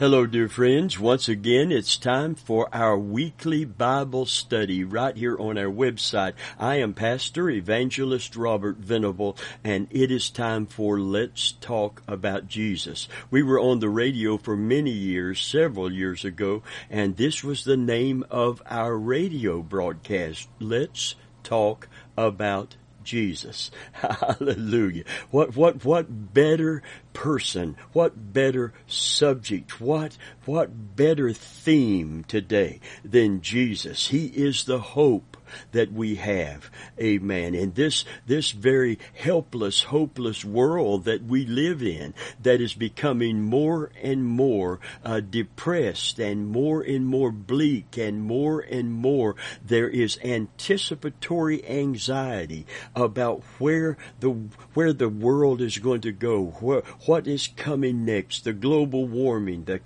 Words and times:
Hello, 0.00 0.24
dear 0.24 0.48
friends. 0.48 0.98
Once 0.98 1.28
again, 1.28 1.70
it's 1.70 1.98
time 1.98 2.34
for 2.34 2.74
our 2.74 2.98
weekly 2.98 3.66
Bible 3.66 4.24
study 4.24 4.82
right 4.82 5.14
here 5.14 5.36
on 5.38 5.58
our 5.58 5.70
website. 5.70 6.32
I 6.58 6.76
am 6.76 6.94
Pastor 6.94 7.50
Evangelist 7.50 8.34
Robert 8.34 8.78
Venable, 8.78 9.36
and 9.62 9.88
it 9.90 10.10
is 10.10 10.30
time 10.30 10.64
for 10.64 10.98
Let's 10.98 11.52
Talk 11.52 12.02
About 12.08 12.48
Jesus. 12.48 13.08
We 13.30 13.42
were 13.42 13.60
on 13.60 13.80
the 13.80 13.90
radio 13.90 14.38
for 14.38 14.56
many 14.56 14.90
years, 14.90 15.42
several 15.42 15.92
years 15.92 16.24
ago, 16.24 16.62
and 16.88 17.18
this 17.18 17.44
was 17.44 17.64
the 17.64 17.76
name 17.76 18.24
of 18.30 18.62
our 18.70 18.96
radio 18.96 19.60
broadcast. 19.60 20.48
Let's 20.58 21.14
Talk 21.42 21.88
About 22.16 22.76
Jesus. 23.04 23.70
Hallelujah. 23.92 25.04
What, 25.30 25.56
what, 25.56 25.84
what 25.84 26.06
better 26.08 26.82
person, 27.12 27.76
what 27.92 28.32
better 28.32 28.72
subject, 28.86 29.80
what, 29.80 30.16
what 30.44 30.96
better 30.96 31.32
theme 31.32 32.24
today 32.24 32.80
than 33.04 33.40
Jesus? 33.40 34.08
He 34.08 34.26
is 34.26 34.64
the 34.64 34.80
hope 34.80 35.29
that 35.72 35.92
we 35.92 36.16
have. 36.16 36.70
Amen. 37.00 37.54
In 37.54 37.72
this, 37.72 38.04
this 38.26 38.50
very 38.52 38.98
helpless, 39.14 39.82
hopeless 39.84 40.44
world 40.44 41.04
that 41.04 41.24
we 41.24 41.46
live 41.46 41.82
in 41.82 42.14
that 42.42 42.60
is 42.60 42.74
becoming 42.74 43.42
more 43.42 43.90
and 44.02 44.24
more 44.24 44.80
uh, 45.04 45.20
depressed 45.20 46.18
and 46.18 46.48
more 46.48 46.82
and 46.82 47.06
more 47.06 47.30
bleak 47.30 47.96
and 47.96 48.22
more 48.22 48.60
and 48.60 48.92
more 48.92 49.36
there 49.64 49.88
is 49.88 50.18
anticipatory 50.24 51.66
anxiety 51.68 52.66
about 52.94 53.42
where 53.58 53.96
the, 54.20 54.30
where 54.74 54.92
the 54.92 55.08
world 55.08 55.60
is 55.60 55.78
going 55.78 56.00
to 56.00 56.12
go, 56.12 56.46
where, 56.60 56.82
what 57.06 57.26
is 57.26 57.48
coming 57.48 58.04
next, 58.04 58.44
the 58.44 58.52
global 58.52 59.06
warming, 59.06 59.64
the 59.64 59.80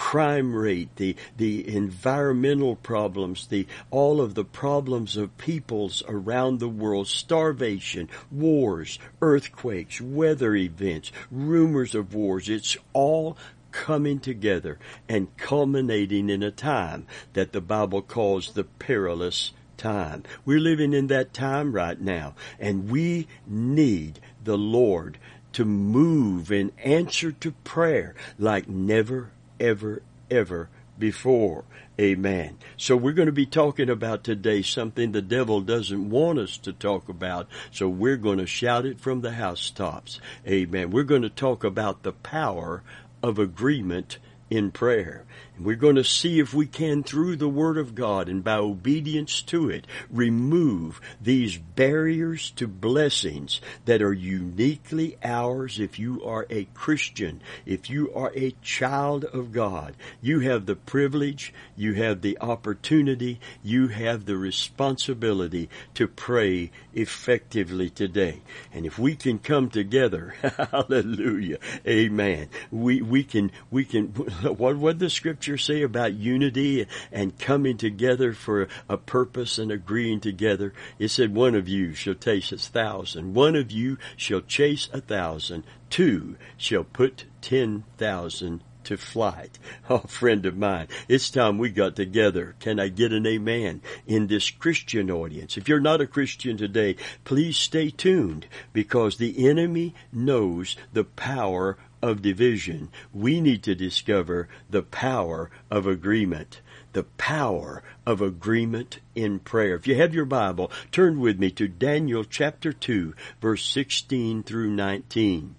crime 0.00 0.56
rate, 0.56 0.96
the, 0.96 1.14
the 1.36 1.76
environmental 1.76 2.74
problems, 2.74 3.46
the, 3.48 3.66
all 3.90 4.22
of 4.22 4.34
the 4.34 4.44
problems 4.44 5.14
of 5.14 5.36
peoples 5.36 6.02
around 6.08 6.58
the 6.58 6.68
world, 6.70 7.06
starvation, 7.06 8.08
wars, 8.30 8.98
earthquakes, 9.20 10.00
weather 10.00 10.54
events, 10.54 11.12
rumors 11.30 11.94
of 11.94 12.14
wars. 12.14 12.48
It's 12.48 12.78
all 12.94 13.36
coming 13.72 14.18
together 14.18 14.78
and 15.06 15.36
culminating 15.36 16.30
in 16.30 16.42
a 16.42 16.50
time 16.50 17.06
that 17.34 17.52
the 17.52 17.60
Bible 17.60 18.00
calls 18.00 18.54
the 18.54 18.64
perilous 18.64 19.52
time. 19.76 20.22
We're 20.46 20.60
living 20.60 20.94
in 20.94 21.08
that 21.08 21.34
time 21.34 21.72
right 21.72 22.00
now, 22.00 22.34
and 22.58 22.90
we 22.90 23.28
need 23.46 24.18
the 24.42 24.58
Lord 24.58 25.18
to 25.52 25.66
move 25.66 26.50
in 26.50 26.72
answer 26.78 27.32
to 27.32 27.52
prayer 27.52 28.14
like 28.38 28.66
never 28.66 29.30
ever, 29.60 30.02
ever 30.30 30.68
before. 30.98 31.64
Amen. 32.00 32.56
So 32.76 32.96
we're 32.96 33.12
going 33.12 33.26
to 33.26 33.32
be 33.32 33.46
talking 33.46 33.90
about 33.90 34.24
today 34.24 34.62
something 34.62 35.12
the 35.12 35.20
devil 35.20 35.60
doesn't 35.60 36.08
want 36.08 36.38
us 36.38 36.56
to 36.58 36.72
talk 36.72 37.08
about. 37.08 37.46
So 37.70 37.88
we're 37.88 38.16
going 38.16 38.38
to 38.38 38.46
shout 38.46 38.86
it 38.86 39.00
from 39.00 39.20
the 39.20 39.32
housetops. 39.32 40.20
Amen. 40.46 40.90
We're 40.90 41.04
going 41.04 41.22
to 41.22 41.30
talk 41.30 41.62
about 41.62 42.02
the 42.02 42.12
power 42.12 42.82
of 43.22 43.38
agreement 43.38 44.18
in 44.50 44.72
prayer. 44.72 45.24
And 45.56 45.64
we're 45.64 45.76
going 45.76 45.96
to 45.96 46.04
see 46.04 46.40
if 46.40 46.52
we 46.52 46.66
can, 46.66 47.04
through 47.04 47.36
the 47.36 47.48
Word 47.48 47.78
of 47.78 47.94
God 47.94 48.28
and 48.28 48.42
by 48.42 48.56
obedience 48.56 49.40
to 49.42 49.70
it, 49.70 49.86
remove 50.10 51.00
these 51.20 51.56
barriers 51.56 52.50
to 52.52 52.66
blessings 52.66 53.60
that 53.84 54.02
are 54.02 54.12
uniquely 54.12 55.16
ours 55.22 55.78
if 55.78 55.98
you 55.98 56.24
are 56.24 56.46
a 56.50 56.64
Christian, 56.74 57.40
if 57.64 57.88
you 57.88 58.12
are 58.14 58.32
a 58.34 58.54
child 58.62 59.24
of 59.24 59.52
God. 59.52 59.94
You 60.20 60.40
have 60.40 60.66
the 60.66 60.76
privilege, 60.76 61.54
you 61.76 61.94
have 61.94 62.20
the 62.20 62.38
opportunity, 62.40 63.40
you 63.62 63.88
have 63.88 64.24
the 64.24 64.36
responsibility 64.36 65.68
to 65.94 66.08
pray 66.08 66.72
effectively 66.92 67.90
today. 67.90 68.40
And 68.72 68.84
if 68.84 68.98
we 68.98 69.14
can 69.14 69.38
come 69.38 69.70
together, 69.70 70.34
hallelujah, 70.72 71.58
amen, 71.86 72.48
we, 72.70 73.00
we 73.00 73.22
can, 73.22 73.52
we 73.70 73.84
can, 73.84 74.12
what 74.56 74.76
would 74.76 74.98
the 74.98 75.10
scripture 75.10 75.58
say 75.58 75.82
about 75.82 76.14
unity 76.14 76.86
and 77.12 77.38
coming 77.38 77.76
together 77.76 78.32
for 78.32 78.68
a 78.88 78.96
purpose 78.96 79.58
and 79.58 79.70
agreeing 79.70 80.20
together? 80.20 80.72
It 80.98 81.08
said, 81.08 81.34
one 81.34 81.54
of 81.54 81.68
you 81.68 81.94
shall 81.94 82.14
chase 82.14 82.52
a 82.52 82.58
thousand. 82.58 83.34
One 83.34 83.56
of 83.56 83.70
you 83.70 83.98
shall 84.16 84.40
chase 84.40 84.88
a 84.92 85.00
thousand. 85.00 85.64
Two 85.88 86.36
shall 86.56 86.84
put 86.84 87.24
ten 87.40 87.84
thousand 87.98 88.62
to 88.84 88.96
flight. 88.96 89.58
Oh, 89.88 89.98
friend 89.98 90.46
of 90.46 90.56
mine, 90.56 90.86
it's 91.08 91.30
time 91.30 91.58
we 91.58 91.68
got 91.68 91.96
together. 91.96 92.54
Can 92.60 92.78
I 92.78 92.88
get 92.88 93.12
an 93.12 93.26
amen 93.26 93.82
in 94.06 94.28
this 94.28 94.48
Christian 94.48 95.10
audience? 95.10 95.56
If 95.56 95.68
you're 95.68 95.80
not 95.80 96.00
a 96.00 96.06
Christian 96.06 96.56
today, 96.56 96.94
please 97.24 97.56
stay 97.56 97.90
tuned 97.90 98.46
because 98.72 99.16
the 99.16 99.48
enemy 99.48 99.96
knows 100.12 100.76
the 100.92 101.02
power 101.02 101.76
of 102.02 102.22
division, 102.22 102.90
we 103.12 103.40
need 103.40 103.62
to 103.64 103.74
discover 103.74 104.48
the 104.68 104.82
power 104.82 105.50
of 105.70 105.86
agreement. 105.86 106.60
The 106.92 107.04
power 107.04 107.82
of 108.04 108.20
agreement 108.20 108.98
in 109.14 109.38
prayer. 109.38 109.76
If 109.76 109.86
you 109.86 109.94
have 109.96 110.14
your 110.14 110.24
Bible, 110.24 110.70
turn 110.90 111.20
with 111.20 111.38
me 111.38 111.50
to 111.52 111.68
Daniel 111.68 112.24
chapter 112.24 112.72
2, 112.72 113.14
verse 113.40 113.64
16 113.64 114.42
through 114.42 114.70
19. 114.70 115.54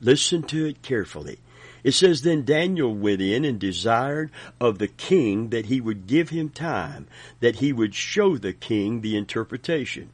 Listen 0.00 0.42
to 0.42 0.66
it 0.66 0.82
carefully. 0.82 1.38
It 1.84 1.92
says, 1.92 2.22
Then 2.22 2.44
Daniel 2.44 2.94
went 2.94 3.20
in 3.20 3.44
and 3.44 3.58
desired 3.58 4.30
of 4.60 4.78
the 4.78 4.88
king 4.88 5.50
that 5.50 5.66
he 5.66 5.80
would 5.80 6.06
give 6.06 6.30
him 6.30 6.48
time, 6.48 7.06
that 7.40 7.56
he 7.56 7.72
would 7.72 7.94
show 7.94 8.36
the 8.36 8.54
king 8.54 9.00
the 9.00 9.16
interpretation. 9.16 10.10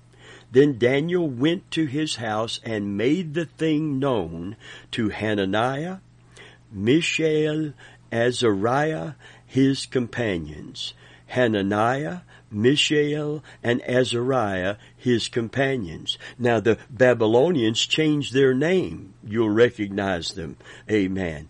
Then 0.52 0.78
Daniel 0.78 1.28
went 1.28 1.70
to 1.72 1.86
his 1.86 2.16
house 2.16 2.60
and 2.64 2.96
made 2.96 3.34
the 3.34 3.44
thing 3.44 3.98
known 3.98 4.56
to 4.92 5.10
Hananiah, 5.10 5.98
Mishael, 6.72 7.72
Azariah, 8.12 9.12
his 9.46 9.86
companions. 9.86 10.94
Hananiah, 11.26 12.20
Mishael, 12.50 13.44
and 13.62 13.80
Azariah, 13.82 14.76
his 14.96 15.28
companions. 15.28 16.18
Now 16.38 16.58
the 16.58 16.78
Babylonians 16.90 17.86
changed 17.86 18.34
their 18.34 18.52
name. 18.52 19.14
You'll 19.24 19.50
recognize 19.50 20.32
them. 20.32 20.56
Amen. 20.90 21.48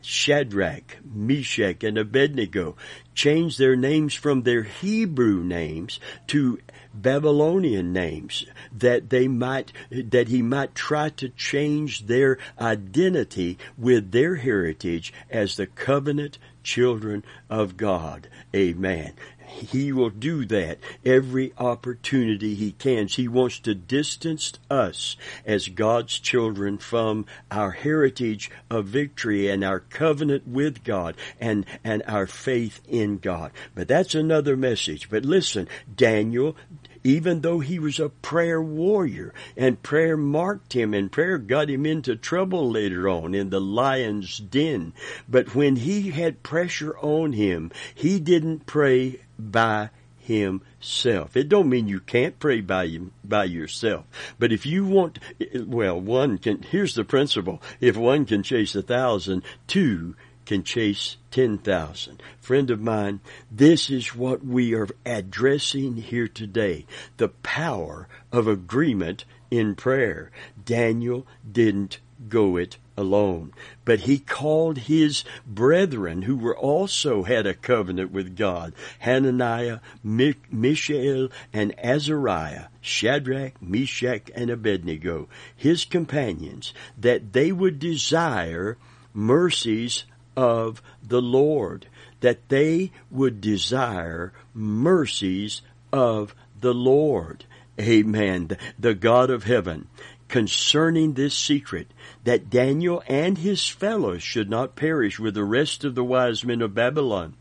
Shadrach, 0.00 0.96
Meshach, 1.04 1.84
and 1.84 1.98
Abednego 1.98 2.76
changed 3.14 3.58
their 3.58 3.76
names 3.76 4.14
from 4.14 4.42
their 4.42 4.62
Hebrew 4.62 5.44
names 5.44 6.00
to 6.28 6.58
Babylonian 6.92 7.92
names 7.92 8.46
that 8.72 9.10
they 9.10 9.28
might, 9.28 9.72
that 9.90 10.28
he 10.28 10.42
might 10.42 10.74
try 10.74 11.08
to 11.10 11.28
change 11.30 12.06
their 12.06 12.38
identity 12.60 13.58
with 13.78 14.10
their 14.10 14.36
heritage 14.36 15.12
as 15.30 15.56
the 15.56 15.66
covenant 15.66 16.38
children 16.62 17.24
of 17.48 17.76
God. 17.76 18.28
Amen. 18.54 19.12
He 19.50 19.92
will 19.92 20.10
do 20.10 20.44
that 20.46 20.78
every 21.04 21.52
opportunity 21.58 22.54
he 22.54 22.72
can. 22.72 23.08
He 23.08 23.26
wants 23.26 23.58
to 23.60 23.74
distance 23.74 24.52
us 24.70 25.16
as 25.44 25.68
God's 25.68 26.18
children 26.18 26.78
from 26.78 27.26
our 27.50 27.72
heritage 27.72 28.50
of 28.70 28.86
victory 28.86 29.48
and 29.48 29.64
our 29.64 29.80
covenant 29.80 30.46
with 30.46 30.84
God 30.84 31.16
and, 31.40 31.66
and 31.82 32.02
our 32.06 32.26
faith 32.26 32.80
in 32.88 33.18
God. 33.18 33.50
But 33.74 33.88
that's 33.88 34.14
another 34.14 34.56
message. 34.56 35.10
But 35.10 35.24
listen, 35.24 35.68
Daniel 35.94 36.56
even 37.02 37.40
though 37.40 37.60
he 37.60 37.78
was 37.78 37.98
a 37.98 38.08
prayer 38.08 38.60
warrior 38.60 39.32
and 39.56 39.82
prayer 39.82 40.16
marked 40.16 40.72
him 40.72 40.94
and 40.94 41.10
prayer 41.10 41.38
got 41.38 41.70
him 41.70 41.86
into 41.86 42.16
trouble 42.16 42.70
later 42.70 43.08
on 43.08 43.34
in 43.34 43.50
the 43.50 43.60
lion's 43.60 44.38
den. 44.38 44.92
But 45.28 45.54
when 45.54 45.76
he 45.76 46.10
had 46.10 46.42
pressure 46.42 46.96
on 46.98 47.32
him, 47.32 47.70
he 47.94 48.20
didn't 48.20 48.66
pray 48.66 49.20
by 49.38 49.90
himself. 50.18 51.36
It 51.36 51.48
don't 51.48 51.68
mean 51.68 51.88
you 51.88 52.00
can't 52.00 52.38
pray 52.38 52.60
by 52.60 52.98
by 53.24 53.44
yourself. 53.44 54.04
But 54.38 54.52
if 54.52 54.64
you 54.64 54.84
want, 54.84 55.18
well, 55.54 56.00
one 56.00 56.38
can, 56.38 56.62
here's 56.62 56.94
the 56.94 57.04
principle. 57.04 57.60
If 57.80 57.96
one 57.96 58.26
can 58.26 58.42
chase 58.42 58.74
a 58.76 58.82
thousand, 58.82 59.42
two 59.66 60.14
can 60.50 60.64
chase 60.64 61.16
10,000. 61.30 62.20
Friend 62.40 62.70
of 62.72 62.80
mine, 62.80 63.20
this 63.52 63.88
is 63.88 64.16
what 64.16 64.44
we 64.44 64.74
are 64.74 64.88
addressing 65.06 65.96
here 65.96 66.26
today. 66.26 66.84
The 67.18 67.28
power 67.28 68.08
of 68.32 68.48
agreement 68.48 69.24
in 69.52 69.76
prayer. 69.76 70.32
Daniel 70.64 71.24
didn't 71.48 72.00
go 72.28 72.56
it 72.56 72.78
alone. 72.96 73.52
But 73.84 74.00
he 74.00 74.18
called 74.18 74.78
his 74.78 75.22
brethren 75.46 76.22
who 76.22 76.36
were 76.36 76.58
also 76.58 77.22
had 77.22 77.46
a 77.46 77.54
covenant 77.54 78.10
with 78.10 78.36
God, 78.36 78.72
Hananiah, 78.98 79.78
Mishael, 80.02 81.28
and 81.52 81.72
Azariah, 81.78 82.66
Shadrach, 82.80 83.62
Meshach, 83.62 84.32
and 84.34 84.50
Abednego, 84.50 85.28
his 85.54 85.84
companions, 85.84 86.74
that 86.98 87.34
they 87.34 87.52
would 87.52 87.78
desire 87.78 88.76
mercies 89.14 90.06
of 90.40 90.80
the 91.06 91.20
Lord, 91.20 91.86
that 92.20 92.48
they 92.48 92.92
would 93.10 93.42
desire 93.42 94.32
mercies 94.54 95.60
of 95.92 96.34
the 96.58 96.72
Lord. 96.72 97.44
Amen. 97.78 98.56
The 98.78 98.94
God 98.94 99.28
of 99.28 99.44
heaven 99.44 99.88
concerning 100.28 101.12
this 101.12 101.36
secret, 101.36 101.92
that 102.24 102.48
Daniel 102.48 103.02
and 103.06 103.36
his 103.36 103.68
fellows 103.68 104.22
should 104.22 104.48
not 104.48 104.76
perish 104.76 105.18
with 105.18 105.34
the 105.34 105.44
rest 105.44 105.84
of 105.84 105.94
the 105.94 106.04
wise 106.04 106.42
men 106.42 106.62
of 106.62 106.72
Babylon. 106.72 107.34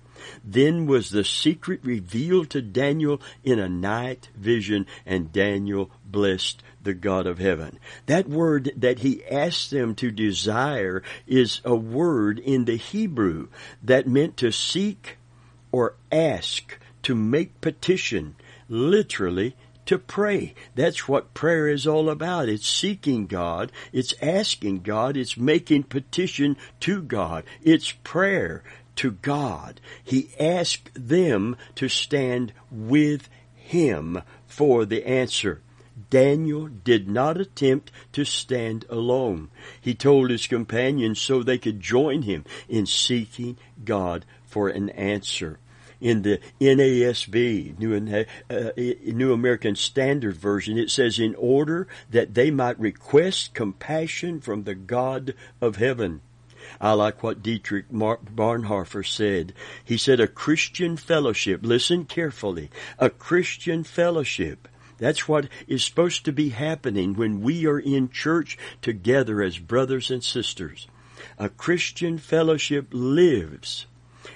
Then 0.44 0.86
was 0.86 1.10
the 1.10 1.24
secret 1.24 1.80
revealed 1.84 2.50
to 2.50 2.62
Daniel 2.62 3.22
in 3.46 3.60
a 3.60 3.70
night 3.70 4.28
vision, 4.36 4.86
and 5.06 5.32
Daniel 5.32 5.90
blessed 6.06 6.62
the 6.90 6.94
God 6.96 7.28
of 7.28 7.38
heaven. 7.38 7.78
That 8.08 8.28
word 8.28 8.72
that 8.76 9.00
he 9.00 9.24
asked 9.26 9.70
them 9.70 9.94
to 9.96 10.10
desire 10.10 11.04
is 11.28 11.62
a 11.64 11.76
word 11.76 12.40
in 12.40 12.66
the 12.66 12.78
Hebrew 12.78 13.50
that 13.84 14.08
meant 14.08 14.38
to 14.38 14.52
seek 14.52 15.18
or 15.72 15.94
ask, 16.12 16.80
to 17.04 17.14
make 17.14 17.62
petition, 17.62 18.36
literally 18.68 19.56
to 19.86 20.00
pray. 20.00 20.56
That's 20.74 21.08
what 21.08 21.36
prayer 21.36 21.68
is 21.68 21.86
all 21.86 22.10
about. 22.10 22.50
It's 22.50 22.68
seeking 22.68 23.28
God. 23.28 23.72
It's 23.94 24.16
asking 24.20 24.82
God. 24.82 25.16
It's 25.16 25.38
making 25.38 25.84
petition 25.84 26.58
to 26.80 27.04
God. 27.04 27.44
It's 27.62 27.92
prayer 27.92 28.64
to 28.96 29.12
God. 29.12 29.80
He 30.04 30.32
asked 30.40 30.90
them 30.96 31.56
to 31.76 31.88
stand 31.88 32.52
with 32.72 33.30
him 33.54 34.24
for 34.48 34.86
the 34.86 35.06
answer. 35.06 35.62
Daniel 36.10 36.68
did 36.68 37.08
not 37.10 37.40
attempt 37.40 37.92
to 38.14 38.26
stand 38.26 38.86
alone. 38.90 39.50
He 39.80 39.94
told 39.94 40.30
his 40.30 40.48
companions 40.48 41.22
so 41.22 41.44
they 41.44 41.58
could 41.58 41.80
join 41.80 42.24
him 42.24 42.46
in 42.68 42.86
seeking 42.86 43.58
God 43.84 44.26
for 44.46 44.70
an 44.70 44.90
answer. 44.90 45.60
In 46.02 46.22
the 46.22 46.40
NASB, 46.62 47.78
New, 47.78 48.26
uh, 48.50 48.72
New 49.14 49.34
American 49.34 49.76
Standard 49.76 50.38
Version, 50.38 50.78
it 50.78 50.90
says, 50.90 51.20
in 51.20 51.36
order 51.36 51.88
that 52.10 52.34
they 52.34 52.52
might 52.52 52.80
request 52.80 53.54
compassion 53.54 54.40
from 54.40 54.64
the 54.64 54.76
God 54.76 55.34
of 55.60 55.76
heaven. 55.76 56.22
I 56.80 56.94
like 56.94 57.22
what 57.22 57.44
Dietrich 57.44 57.90
Bonhoeffer 57.92 59.06
said. 59.06 59.54
He 59.84 59.98
said, 59.98 60.20
a 60.22 60.28
Christian 60.28 60.96
fellowship, 60.96 61.62
listen 61.64 62.06
carefully, 62.06 62.70
a 62.98 63.10
Christian 63.10 63.84
fellowship. 63.84 64.68
That's 65.00 65.28
what 65.28 65.48
is 65.68 65.84
supposed 65.84 66.26
to 66.26 66.32
be 66.32 66.50
happening 66.50 67.16
when 67.16 67.42
we 67.42 67.66
are 67.66 67.80
in 67.80 68.10
church 68.10 68.58
together 68.82 69.42
as 69.42 69.58
brothers 69.58 70.12
and 70.12 70.24
sisters. 70.24 70.88
A 71.38 71.50
Christian 71.50 72.18
fellowship 72.18 72.88
lives 72.92 73.86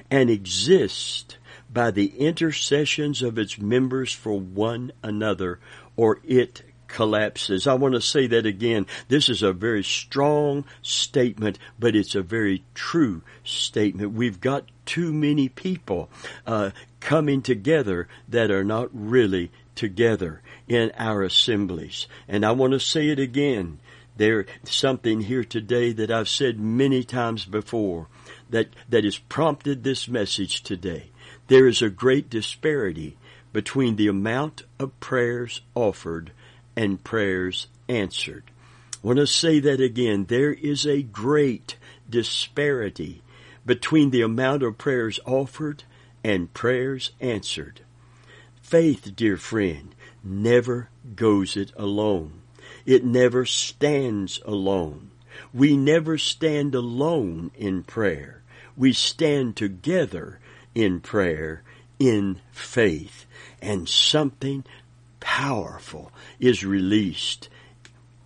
and 0.10 0.30
exists 0.30 1.38
by 1.72 1.92
the 1.92 2.08
intercessions 2.18 3.22
of 3.22 3.38
its 3.38 3.58
members 3.58 4.14
for 4.14 4.40
one 4.40 4.92
another, 5.02 5.60
or 5.96 6.20
it 6.24 6.62
collapses. 6.88 7.66
I 7.66 7.74
want 7.74 7.96
to 7.96 8.02
say 8.02 8.28
that 8.28 8.46
again. 8.46 8.86
This 9.08 9.28
is 9.28 9.42
a 9.42 9.52
very 9.52 9.84
strong 9.84 10.66
statement, 10.84 11.58
but 11.80 11.96
it's 11.96 12.14
a 12.14 12.22
very 12.22 12.64
true 12.76 13.24
statement. 13.44 14.14
We've 14.14 14.40
got 14.40 14.66
too 14.86 15.12
many 15.12 15.50
people 15.50 16.10
uh, 16.46 16.70
coming 17.00 17.42
together 17.42 18.08
that 18.30 18.52
are 18.52 18.64
not 18.64 18.90
really 18.94 19.52
together 19.76 20.42
in 20.68 20.92
our 20.98 21.24
assemblies. 21.24 22.08
And 22.28 22.46
I 22.46 22.52
want 22.52 22.74
to 22.74 22.80
say 22.80 23.10
it 23.10 23.20
again. 23.20 23.80
There's 24.16 24.46
something 24.64 25.22
here 25.22 25.44
today 25.44 25.92
that 25.94 26.12
I've 26.12 26.30
said 26.30 26.60
many 26.60 27.04
times 27.04 27.46
before 27.46 28.08
that, 28.50 28.70
that 28.90 29.04
has 29.04 29.18
prompted 29.18 29.84
this 29.84 30.08
message 30.08 30.62
today. 30.62 31.10
There 31.48 31.68
is 31.68 31.82
a 31.82 31.90
great 31.90 32.30
disparity 32.30 33.18
between 33.52 33.96
the 33.96 34.08
amount 34.08 34.64
of 34.80 35.00
prayers 35.00 35.62
offered 35.76 36.32
and 36.76 37.04
prayers 37.04 37.68
answered. 37.88 38.44
I 39.04 39.08
want 39.08 39.20
to 39.20 39.28
say 39.28 39.60
that 39.60 39.82
again. 39.82 40.26
There 40.26 40.54
is 40.54 40.86
a 40.86 41.02
great 41.02 41.78
disparity 42.10 43.22
between 43.66 44.12
the 44.12 44.22
amount 44.22 44.64
of 44.64 44.78
prayers 44.78 45.20
offered 45.26 45.84
and 46.24 46.54
prayers 46.54 47.12
answered. 47.20 47.82
Faith, 48.62 49.16
dear 49.16 49.38
friend, 49.38 49.94
never 50.24 50.90
goes 51.16 51.58
it 51.58 51.72
alone. 51.76 52.42
It 52.86 53.04
never 53.04 53.46
stands 53.46 54.42
alone. 54.46 55.12
We 55.54 55.76
never 55.76 56.18
stand 56.18 56.76
alone 56.76 57.52
in 57.56 57.84
prayer. 57.84 58.42
We 58.76 58.94
stand 58.94 59.56
together 59.56 60.40
in 60.76 61.00
prayer, 61.00 61.64
in 62.00 62.40
faith. 62.52 63.26
And 63.62 63.88
something 63.88 64.64
powerful 65.20 66.12
is 66.40 66.66
released 66.66 67.50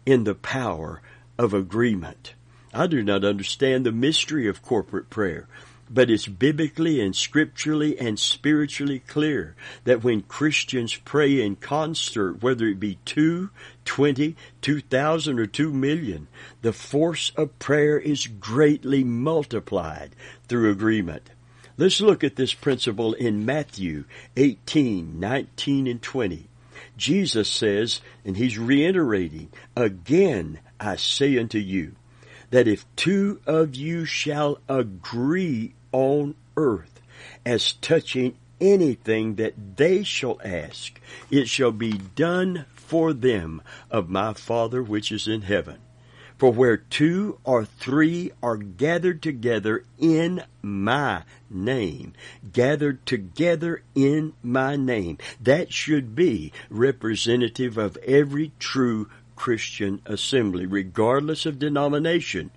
in 0.06 0.24
the 0.24 0.36
power 0.36 1.02
of 1.38 1.54
agreement. 1.54 2.34
I 2.74 2.88
do 2.88 3.04
not 3.04 3.24
understand 3.24 3.86
the 3.86 3.92
mystery 3.92 4.48
of 4.48 4.62
corporate 4.62 5.10
prayer, 5.10 5.48
but 5.90 6.10
it's 6.10 6.28
biblically 6.28 7.02
and 7.02 7.16
scripturally 7.16 7.98
and 7.98 8.20
spiritually 8.20 9.00
clear 9.00 9.56
that 9.86 10.04
when 10.04 10.22
Christians 10.22 10.96
pray 10.96 11.42
in 11.42 11.56
concert, 11.56 12.42
whether 12.42 12.66
it 12.68 12.80
be 12.80 13.00
two, 13.06 13.50
twenty, 13.86 14.36
two 14.62 14.82
thousand, 14.82 15.40
or 15.40 15.46
two 15.46 15.72
million, 15.72 16.28
the 16.62 16.74
force 16.74 17.32
of 17.36 17.58
prayer 17.60 17.98
is 17.98 18.28
greatly 18.28 19.04
multiplied 19.04 20.16
through 20.48 20.72
agreement. 20.72 21.30
Let's 21.78 22.02
look 22.02 22.24
at 22.24 22.36
this 22.36 22.54
principle 22.54 23.14
in 23.14 23.46
Matthew 23.46 24.06
18, 24.36 25.20
19, 25.20 25.88
and 25.88 26.02
20. 26.02 26.50
Jesus 26.98 27.48
says, 27.48 28.02
and 28.26 28.36
he's 28.36 28.58
reiterating, 28.58 29.50
again 29.76 30.60
I 30.80 30.96
say 30.96 31.38
unto 31.38 31.60
you, 31.60 31.96
that 32.50 32.68
if 32.68 32.86
two 32.96 33.42
of 33.46 33.76
you 33.76 34.06
shall 34.06 34.58
agree 34.68 35.76
on 35.92 36.36
earth 36.56 37.02
as 37.46 37.74
touching 37.74 38.36
anything 38.60 39.36
that 39.36 39.78
they 39.78 40.04
shall 40.04 40.40
ask, 40.44 41.00
it 41.30 41.48
shall 41.48 41.72
be 41.72 41.94
done 41.94 42.66
for 42.74 43.14
them 43.14 43.62
of 43.92 44.10
my 44.10 44.34
Father 44.34 44.82
which 44.82 45.12
is 45.12 45.28
in 45.28 45.42
heaven. 45.42 45.78
For 46.38 46.52
where 46.52 46.78
two 46.78 47.40
or 47.44 47.66
three 47.66 48.32
are 48.44 48.58
gathered 48.58 49.24
together 49.24 49.86
in 49.98 50.44
my 50.62 51.24
name, 51.50 52.14
gathered 52.54 53.06
together 53.08 53.82
in 53.96 54.34
my 54.44 54.76
name, 54.76 55.18
that 55.42 55.74
should 55.74 56.16
be 56.16 56.52
representative 56.70 57.78
of 57.78 57.98
every 57.98 58.52
true 58.60 59.10
Christian 59.36 60.02
assembly, 60.06 60.68
regardless 60.68 61.46
of 61.48 61.60
denomination. 61.60 62.52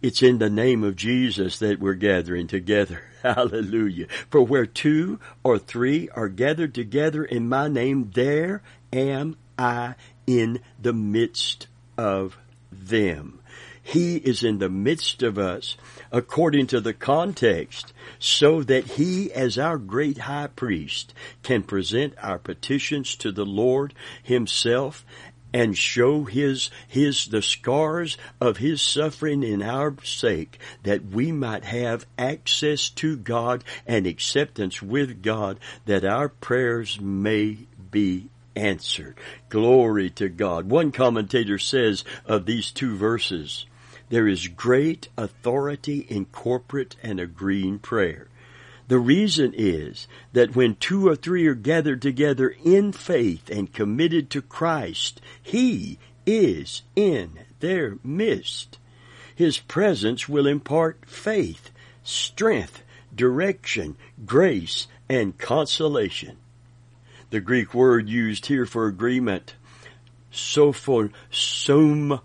It's 0.00 0.22
in 0.22 0.38
the 0.38 0.50
name 0.50 0.84
of 0.84 0.94
Jesus 0.94 1.58
that 1.58 1.80
we're 1.80 1.94
gathering 1.94 2.46
together. 2.46 3.02
Hallelujah. 3.22 4.06
For 4.30 4.40
where 4.42 4.66
two 4.66 5.18
or 5.42 5.58
three 5.58 6.08
are 6.10 6.28
gathered 6.28 6.72
together 6.72 7.24
in 7.24 7.48
my 7.48 7.66
name, 7.66 8.12
there 8.14 8.62
am 8.92 9.36
I 9.58 9.96
in 10.26 10.60
the 10.80 10.92
midst 10.92 11.66
of 11.96 12.38
them. 12.70 13.40
He 13.82 14.16
is 14.16 14.44
in 14.44 14.58
the 14.58 14.68
midst 14.68 15.22
of 15.22 15.38
us 15.38 15.76
according 16.12 16.66
to 16.68 16.80
the 16.80 16.92
context 16.92 17.92
so 18.18 18.62
that 18.64 18.84
he 18.84 19.32
as 19.32 19.58
our 19.58 19.78
great 19.78 20.18
high 20.18 20.48
priest 20.48 21.14
can 21.42 21.62
present 21.62 22.14
our 22.22 22.38
petitions 22.38 23.16
to 23.16 23.32
the 23.32 23.46
Lord 23.46 23.94
himself 24.22 25.06
and 25.52 25.76
show 25.76 26.24
his 26.24 26.70
his 26.86 27.26
the 27.26 27.42
scars 27.42 28.16
of 28.40 28.58
his 28.58 28.82
suffering 28.82 29.42
in 29.42 29.62
our 29.62 29.94
sake 30.04 30.58
that 30.82 31.06
we 31.06 31.32
might 31.32 31.64
have 31.64 32.06
access 32.18 32.88
to 32.90 33.16
God 33.16 33.64
and 33.86 34.06
acceptance 34.06 34.82
with 34.82 35.22
God 35.22 35.58
that 35.86 36.04
our 36.04 36.28
prayers 36.28 37.00
may 37.00 37.58
be 37.90 38.28
answered. 38.54 39.16
Glory 39.48 40.10
to 40.10 40.28
God. 40.28 40.68
One 40.68 40.92
commentator 40.92 41.58
says 41.58 42.04
of 42.26 42.44
these 42.44 42.70
two 42.70 42.96
verses, 42.96 43.66
there 44.10 44.26
is 44.26 44.48
great 44.48 45.08
authority 45.16 46.00
in 46.00 46.24
corporate 46.26 46.96
and 47.02 47.20
agreeing 47.20 47.78
prayer. 47.78 48.28
The 48.88 48.98
reason 48.98 49.54
is 49.56 50.08
that 50.32 50.56
when 50.56 50.76
two 50.76 51.06
or 51.08 51.14
three 51.14 51.46
are 51.46 51.54
gathered 51.54 52.02
together 52.02 52.54
in 52.64 52.92
faith 52.92 53.50
and 53.50 53.72
committed 53.72 54.30
to 54.30 54.42
Christ, 54.42 55.20
He 55.42 55.98
is 56.26 56.82
in 56.96 57.40
their 57.60 57.98
midst. 58.02 58.78
His 59.34 59.58
presence 59.58 60.28
will 60.28 60.46
impart 60.46 61.04
faith, 61.06 61.70
strength, 62.02 62.82
direction, 63.14 63.96
grace, 64.26 64.86
and 65.08 65.38
consolation 65.38 66.38
the 67.30 67.40
Greek 67.40 67.74
word 67.74 68.08
used 68.08 68.46
here 68.46 68.64
for 68.64 68.86
agreement, 68.86 69.54
sophon, 70.30 71.12
somphonio, 71.30 72.24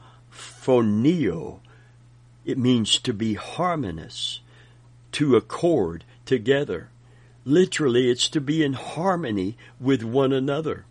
it 2.46 2.58
means 2.58 2.98
to 3.00 3.14
be 3.14 3.34
harmonious, 3.34 4.40
to 5.12 5.36
accord 5.36 6.06
together. 6.26 6.90
Literally, 7.46 8.10
it's 8.10 8.30
to 8.30 8.42
be 8.42 8.64
in 8.64 8.74
harmony 8.74 9.58
with 9.80 10.04
one 10.04 10.32
another. 10.32 10.86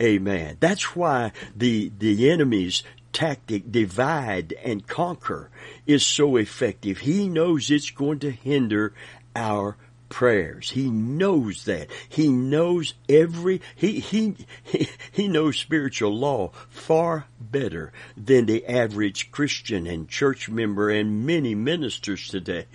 Amen. 0.00 0.56
That's 0.60 0.94
why 0.94 1.32
the, 1.56 1.90
the 1.98 2.30
enemy's 2.30 2.84
tactic, 3.12 3.72
divide 3.72 4.54
and 4.64 4.86
conquer, 4.86 5.50
is 5.86 6.06
so 6.06 6.36
effective. 6.36 6.98
He 6.98 7.28
knows 7.28 7.70
it's 7.70 7.90
going 7.90 8.20
to 8.20 8.30
hinder 8.30 8.94
our 9.34 9.76
prayers. 10.08 10.70
He 10.70 10.90
knows 10.90 11.64
that. 11.64 11.88
He 12.08 12.28
knows 12.28 12.94
every, 13.08 13.60
he, 13.74 14.00
he, 14.00 14.36
he, 14.62 14.88
he 15.12 15.28
knows 15.28 15.58
spiritual 15.58 16.16
law 16.16 16.52
far 16.68 17.26
better 17.40 17.92
than 18.16 18.46
the 18.46 18.66
average 18.66 19.30
Christian 19.30 19.86
and 19.86 20.08
church 20.08 20.48
member 20.48 20.90
and 20.90 21.26
many 21.26 21.54
ministers 21.54 22.28
today. 22.28 22.66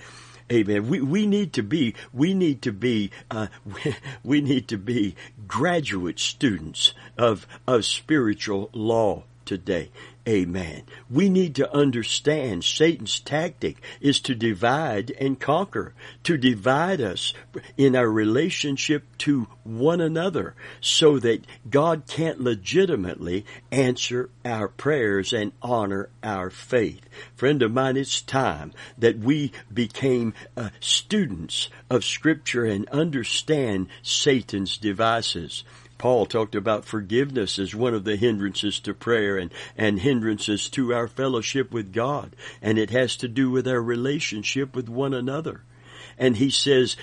Amen. 0.52 0.88
We 0.88 1.02
we 1.02 1.26
need 1.26 1.54
to 1.54 1.64
be 1.64 1.96
we 2.12 2.34
need 2.34 2.62
to 2.64 2.72
be 2.72 3.12
uh, 3.32 3.48
we, 3.66 3.96
we 4.24 4.42
need 4.42 4.68
to 4.70 4.78
be 4.78 5.16
graduate 5.48 6.20
students 6.20 6.94
of 7.18 7.48
of 7.68 7.86
spiritual 7.86 8.70
law 8.74 9.24
today. 9.46 9.92
Amen. 10.28 10.84
We 11.10 11.28
need 11.28 11.56
to 11.56 11.74
understand 11.76 12.64
Satan's 12.64 13.20
tactic 13.20 13.82
is 14.00 14.22
to 14.22 14.34
divide 14.34 15.12
and 15.20 15.38
conquer, 15.38 15.94
to 16.24 16.38
divide 16.38 17.02
us 17.02 17.34
in 17.76 17.94
our 17.94 18.10
relationship 18.10 19.04
to 19.20 19.48
one 19.64 20.00
another 20.00 20.56
so 20.80 21.20
that 21.20 21.46
God 21.70 22.04
can't 22.08 22.40
legitimately 22.40 23.46
answer 23.70 24.30
our 24.46 24.70
prayers 24.70 25.34
and 25.34 25.52
honor 25.62 26.10
our 26.24 26.50
faith. 26.50 27.02
Friend 27.36 27.62
of 27.62 27.74
mine, 27.74 27.98
it's 27.98 28.22
time 28.22 28.72
that 28.98 29.20
we 29.20 29.52
became 29.74 30.34
uh, 30.56 30.70
students 30.80 31.68
of 31.90 32.06
scripture 32.06 32.64
and 32.64 32.88
understand 32.90 33.88
Satan's 34.02 34.78
devices. 34.78 35.66
Paul 36.04 36.26
talked 36.26 36.54
about 36.54 36.84
forgiveness 36.84 37.58
as 37.58 37.74
one 37.74 37.94
of 37.94 38.04
the 38.04 38.18
hindrances 38.18 38.78
to 38.82 38.94
prayer 38.94 39.38
and, 39.38 39.54
and 39.78 40.02
hindrances 40.02 40.70
to 40.72 40.94
our 40.94 41.08
fellowship 41.08 41.72
with 41.72 41.94
God. 41.94 42.36
And 42.62 42.78
it 42.78 42.90
has 42.90 43.16
to 43.16 43.30
do 43.30 43.50
with 43.50 43.66
our 43.70 43.82
relationship 43.82 44.76
with 44.76 44.90
one 44.90 45.14
another. 45.14 45.64
And 46.18 46.36
he 46.36 46.50
says, 46.50 46.98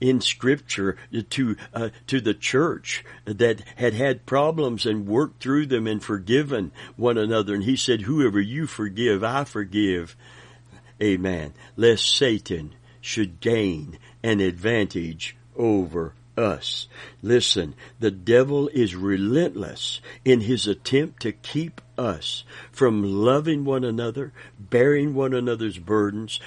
in 0.00 0.22
scripture 0.22 0.96
to 1.28 1.56
uh, 1.74 1.90
to 2.06 2.22
the 2.22 2.32
church 2.32 3.04
that 3.26 3.60
had 3.76 3.92
had 3.92 4.24
problems 4.24 4.86
and 4.86 5.06
worked 5.06 5.42
through 5.42 5.66
them 5.66 5.86
and 5.86 6.02
forgiven 6.02 6.72
one 6.96 7.18
another 7.18 7.54
and 7.54 7.64
he 7.64 7.76
said 7.76 8.00
whoever 8.00 8.40
you 8.40 8.66
forgive 8.66 9.22
I 9.22 9.44
forgive 9.44 10.16
amen 11.02 11.52
lest 11.76 12.10
satan 12.16 12.74
should 13.02 13.40
gain 13.40 13.98
an 14.22 14.40
advantage 14.40 15.36
over 15.54 16.14
us. 16.36 16.88
Listen, 17.22 17.74
the 17.98 18.10
devil 18.10 18.68
is 18.68 18.94
relentless 18.94 20.00
in 20.24 20.42
his 20.42 20.66
attempt 20.66 21.22
to 21.22 21.32
keep 21.32 21.80
us 21.98 22.44
from 22.72 23.02
loving 23.04 23.64
one 23.64 23.84
another, 23.84 24.32
bearing 24.58 25.14
one 25.14 25.34
another's 25.34 25.78
burdens, 25.78 26.40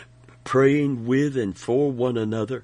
praying 0.43 1.05
with 1.05 1.37
and 1.37 1.57
for 1.57 1.91
one 1.91 2.17
another. 2.17 2.63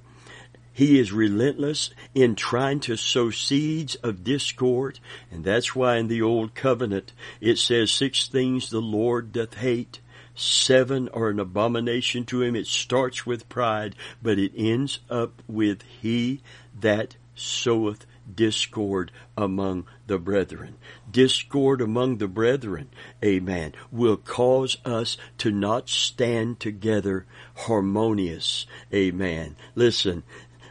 He 0.71 0.97
is 0.97 1.11
relentless 1.11 1.89
in 2.15 2.35
trying 2.35 2.79
to 2.81 2.95
sow 2.95 3.31
seeds 3.31 3.95
of 3.95 4.23
discord, 4.23 4.99
and 5.29 5.43
that's 5.43 5.75
why 5.75 5.97
in 5.97 6.07
the 6.07 6.21
Old 6.21 6.55
Covenant 6.55 7.11
it 7.41 7.57
says 7.57 7.91
six 7.91 8.27
things 8.29 8.69
the 8.69 8.79
Lord 8.79 9.33
doth 9.33 9.55
hate. 9.55 9.99
Seven 10.39 11.09
are 11.09 11.27
an 11.27 11.37
abomination 11.37 12.23
to 12.27 12.41
him. 12.41 12.55
It 12.55 12.65
starts 12.65 13.25
with 13.25 13.49
pride, 13.49 13.93
but 14.21 14.39
it 14.39 14.53
ends 14.55 15.01
up 15.09 15.41
with 15.49 15.81
he 15.81 16.41
that 16.79 17.17
soweth 17.35 18.05
discord 18.33 19.11
among 19.35 19.85
the 20.07 20.17
brethren. 20.17 20.75
Discord 21.11 21.81
among 21.81 22.19
the 22.19 22.29
brethren, 22.29 22.87
amen, 23.21 23.73
will 23.91 24.15
cause 24.15 24.77
us 24.85 25.17
to 25.39 25.51
not 25.51 25.89
stand 25.89 26.61
together 26.61 27.25
harmonious, 27.55 28.65
amen. 28.93 29.57
Listen, 29.75 30.23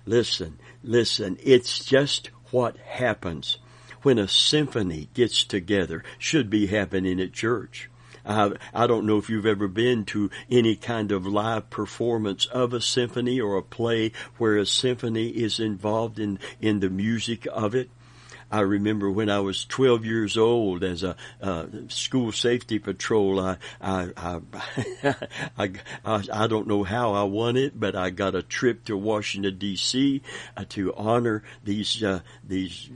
listen, 0.07 0.59
listen. 0.83 1.37
It's 1.43 1.85
just 1.85 2.31
what 2.53 2.79
happens 2.79 3.59
when 4.01 4.19
a 4.19 4.29
symphony 4.29 5.11
gets 5.13 5.45
together. 5.45 6.05
Should 6.19 6.49
be 6.49 6.69
happening 6.69 7.21
at 7.21 7.35
church. 7.35 7.91
I, 8.29 8.53
I 8.75 8.87
don't 8.87 9.07
know 9.07 9.19
if 9.19 9.31
you've 9.31 9.47
ever 9.47 9.69
been 9.69 10.05
to 10.07 10.31
any 10.51 10.77
kind 10.77 11.11
of 11.11 11.27
live 11.27 11.71
performance 11.71 12.47
of 12.47 12.73
a 12.73 12.81
symphony 12.81 13.41
or 13.41 13.57
a 13.57 13.63
play 13.63 14.13
where 14.37 14.57
a 14.57 14.67
symphony 14.67 15.29
is 15.29 15.59
involved 15.59 16.19
in, 16.19 16.39
in 16.61 16.81
the 16.81 16.91
music 16.91 17.47
of 17.51 17.75
it. 17.75 17.91
I 18.51 18.61
remember 18.61 19.11
when 19.11 19.29
I 19.29 19.41
was 19.41 19.65
12 19.67 20.07
years 20.07 20.39
old 20.39 20.83
as 20.83 21.03
a 21.03 21.17
uh, 21.43 21.67
school 21.89 22.33
safety 22.33 22.79
patrol. 22.79 23.41
I 23.41 23.59
I, 23.81 24.09
I 24.17 24.41
I, 26.05 26.23
I 26.33 26.47
don't 26.47 26.67
know 26.67 26.83
how 26.83 27.13
I 27.13 27.25
won 27.25 27.57
it, 27.59 27.79
but 27.79 27.95
I 27.95 28.09
got 28.09 28.35
a 28.35 28.43
trip 28.43 28.87
to 28.87 28.97
Washington 28.97 29.59
D.C. 29.59 30.23
Uh, 30.57 30.65
to 30.71 30.95
honor 30.95 31.43
these 31.63 32.03
uh, 32.03 32.21
these 32.43 32.89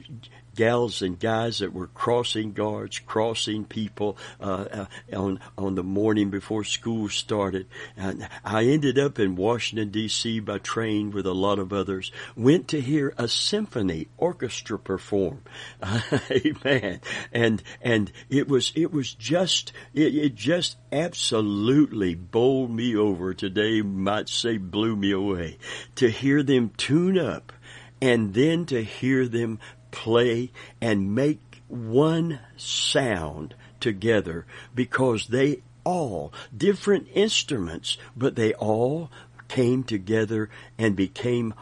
gals 0.54 1.02
and 1.02 1.18
guys 1.18 1.58
that 1.58 1.72
were 1.72 1.86
crossing 1.88 2.52
guards, 2.52 2.98
crossing 2.98 3.64
people 3.64 4.16
uh, 4.40 4.66
uh, 4.72 4.86
on 5.16 5.40
on 5.56 5.74
the 5.74 5.82
morning 5.82 6.30
before 6.30 6.64
school 6.64 7.08
started. 7.08 7.66
And 7.96 8.28
I 8.44 8.64
ended 8.64 8.98
up 8.98 9.18
in 9.18 9.36
Washington 9.36 9.90
D.C. 9.90 10.40
by 10.40 10.58
train 10.58 11.10
with 11.10 11.26
a 11.26 11.32
lot 11.32 11.58
of 11.58 11.72
others. 11.72 12.12
Went 12.36 12.68
to 12.68 12.80
hear 12.80 13.14
a 13.18 13.28
symphony 13.28 14.08
orchestra 14.16 14.78
perform. 14.78 15.42
Amen. 16.30 17.00
And 17.32 17.62
and 17.80 18.12
it 18.28 18.48
was 18.48 18.72
it 18.74 18.92
was 18.92 19.14
just 19.14 19.72
it, 19.94 20.14
it 20.14 20.34
just 20.34 20.76
absolutely 20.90 22.14
bowled 22.14 22.70
me 22.70 22.96
over. 22.96 23.34
Today 23.34 23.82
might 23.82 24.28
say 24.28 24.58
blew 24.58 24.96
me 24.96 25.12
away 25.12 25.58
to 25.96 26.10
hear 26.10 26.42
them 26.42 26.70
tune 26.76 27.18
up 27.18 27.52
and 28.00 28.34
then 28.34 28.66
to 28.66 28.82
hear 28.82 29.28
them 29.28 29.60
play 29.92 30.50
and 30.80 31.14
make 31.14 31.62
one 31.68 32.40
sound 32.56 33.54
together 33.78 34.44
because 34.74 35.28
they 35.28 35.62
all 35.84 36.32
different 36.56 37.08
instruments, 37.14 37.96
but 38.16 38.34
they 38.34 38.52
all 38.54 39.10
came 39.48 39.84
together 39.84 40.48
and 40.78 40.96
became 40.96 41.54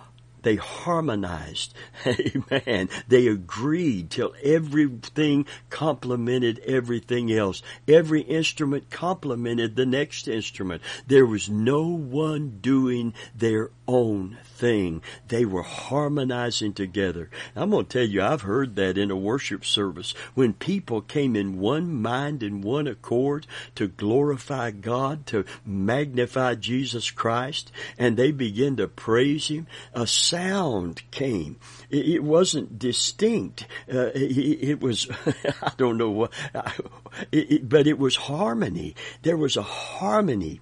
they 0.43 0.57
harmonized. 0.57 1.75
Amen. 2.07 2.89
They 3.09 3.27
agreed 3.27 4.11
till 4.11 4.33
everything 4.43 5.47
complemented 5.69 6.61
everything 6.61 7.31
else. 7.31 7.63
Every 7.87 8.23
instrument 8.23 8.91
complemented 8.91 9.77
the 9.77 9.87
next 9.87 10.29
instrument. 10.29 10.83
There 11.07 11.27
was 11.27 11.51
no 11.51 11.83
one 11.89 12.59
doing 12.61 13.15
their 13.35 13.71
own 13.91 14.39
thing. 14.45 15.03
They 15.27 15.45
were 15.45 15.63
harmonizing 15.63 16.75
together. 16.75 17.29
I'm 17.57 17.71
going 17.71 17.87
to 17.87 17.99
tell 17.99 18.07
you, 18.07 18.23
I've 18.23 18.43
heard 18.43 18.77
that 18.77 18.97
in 18.97 19.11
a 19.11 19.17
worship 19.17 19.65
service 19.65 20.15
when 20.35 20.53
people 20.53 21.01
came 21.01 21.35
in 21.35 21.59
one 21.59 22.01
mind 22.01 22.45
and 22.45 22.63
one 22.63 22.87
accord 22.87 23.49
to 23.75 23.89
glorify 23.89 24.71
God, 24.71 25.27
to 25.27 25.45
magnify 25.67 26.55
Jesus 26.55 27.11
Christ, 27.11 27.73
and 27.99 28.17
they 28.17 28.31
began 28.31 28.77
to 28.77 28.87
praise 28.87 29.49
Him. 29.49 29.67
A 29.93 30.07
sound 30.07 31.03
came. 31.11 31.59
It, 31.91 32.23
wasn't 32.23 32.79
distinct. 32.79 33.67
Uh, 33.93 34.11
it, 34.15 34.81
was, 34.81 35.09
I 35.63 35.73
don't 35.77 35.99
know 35.99 36.11
what, 36.11 36.33
but 37.63 37.87
it 37.87 37.99
was 37.99 38.15
harmony. 38.15 38.95
There 39.23 39.37
was 39.37 39.57
a 39.57 39.63
harmony 39.63 40.61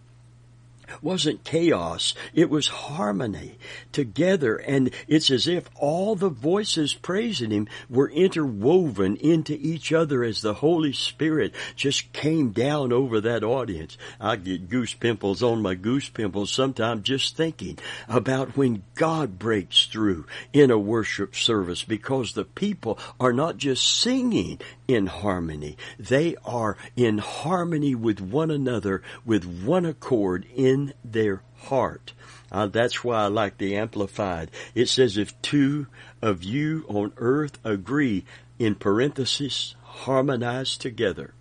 wasn't 1.03 1.45
chaos. 1.45 2.15
It 2.35 2.51
was 2.51 2.69
harmony 2.69 3.59
together. 3.93 4.57
And 4.57 4.91
it's 5.07 5.31
as 5.31 5.47
if 5.47 5.69
all 5.77 6.15
the 6.15 6.29
voices 6.29 6.95
praising 6.95 7.51
him 7.51 7.69
were 7.89 8.11
interwoven 8.11 9.17
into 9.17 9.55
each 9.55 9.93
other 9.93 10.25
as 10.25 10.43
the 10.43 10.55
Holy 10.55 10.93
Spirit 10.93 11.55
just 11.77 12.13
came 12.13 12.51
down 12.51 12.93
over 12.93 13.21
that 13.21 13.45
audience. 13.45 13.97
I 14.21 14.37
get 14.37 14.69
goose 14.69 14.95
pimples 14.95 15.43
on 15.43 15.63
my 15.63 15.75
goose 15.75 16.09
pimples 16.09 16.53
sometimes 16.53 17.03
just 17.03 17.37
thinking 17.37 17.79
about 18.09 18.57
when 18.57 18.83
God 18.95 19.39
breaks 19.39 19.87
through 19.87 20.27
in 20.53 20.71
a 20.71 20.79
worship 20.79 21.35
service 21.35 21.85
because 21.85 22.33
the 22.33 22.45
people 22.45 22.99
are 23.21 23.33
not 23.33 23.57
just 23.57 24.01
singing 24.01 24.61
in 24.89 25.07
harmony. 25.07 25.77
They 25.99 26.35
are 26.47 26.79
in 26.97 27.19
harmony 27.19 27.95
with 27.95 28.21
one 28.21 28.51
another 28.51 29.03
with 29.25 29.45
one 29.45 29.85
accord 29.85 30.47
in 30.57 30.95
their 31.05 31.43
heart. 31.59 32.15
Uh, 32.51 32.67
that's 32.67 33.05
why 33.05 33.25
I 33.25 33.27
like 33.27 33.59
the 33.59 33.77
Amplified. 33.77 34.51
It 34.75 34.89
says, 34.89 35.19
if 35.19 35.41
two 35.43 35.87
of 36.23 36.43
you 36.43 36.87
on 36.89 37.13
earth 37.19 37.59
agree, 37.63 38.25
in 38.59 38.75
parenthesis, 38.75 39.77
harmonize 39.83 40.79
together, 40.79 41.35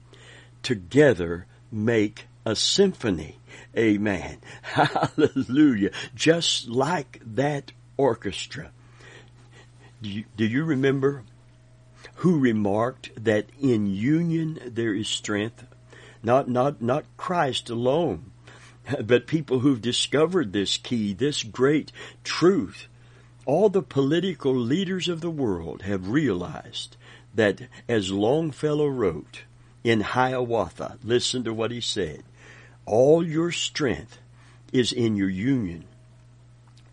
together 0.62 1.48
make 1.72 2.26
a 2.46 2.56
symphony. 2.56 3.40
Amen. 3.76 4.40
Hallelujah. 4.62 5.92
Just 6.14 6.68
like 6.68 7.22
that 7.26 7.72
orchestra. 7.96 8.72
Do 10.02 10.10
you, 10.10 10.26
do 10.36 10.46
you 10.46 10.64
remember 10.66 11.24
who 12.18 12.40
remarked 12.40 13.12
that 13.24 13.46
in 13.60 13.88
union 13.88 14.60
there 14.66 14.94
is 14.94 15.08
strength? 15.08 15.66
Not, 16.24 16.50
not, 16.50 16.82
not 16.82 17.06
Christ 17.16 17.70
alone, 17.70 18.32
but 19.04 19.28
people 19.28 19.60
who've 19.60 19.82
discovered 19.82 20.52
this 20.52 20.78
key, 20.78 21.14
this 21.14 21.44
great 21.44 21.92
truth. 22.24 22.88
All 23.46 23.70
the 23.70 23.84
political 23.84 24.54
leaders 24.54 25.08
of 25.08 25.22
the 25.22 25.30
world 25.30 25.84
have 25.84 26.10
realized 26.10 26.98
that, 27.36 27.62
as 27.88 28.12
Longfellow 28.12 28.88
wrote 28.88 29.44
in 29.84 30.02
Hiawatha, 30.02 30.98
listen 31.04 31.44
to 31.44 31.54
what 31.54 31.72
he 31.72 31.82
said, 31.82 32.24
all 32.86 33.26
your 33.26 33.52
strength 33.52 34.18
is 34.74 34.92
in 34.92 35.16
your 35.16 35.30
union 35.30 35.86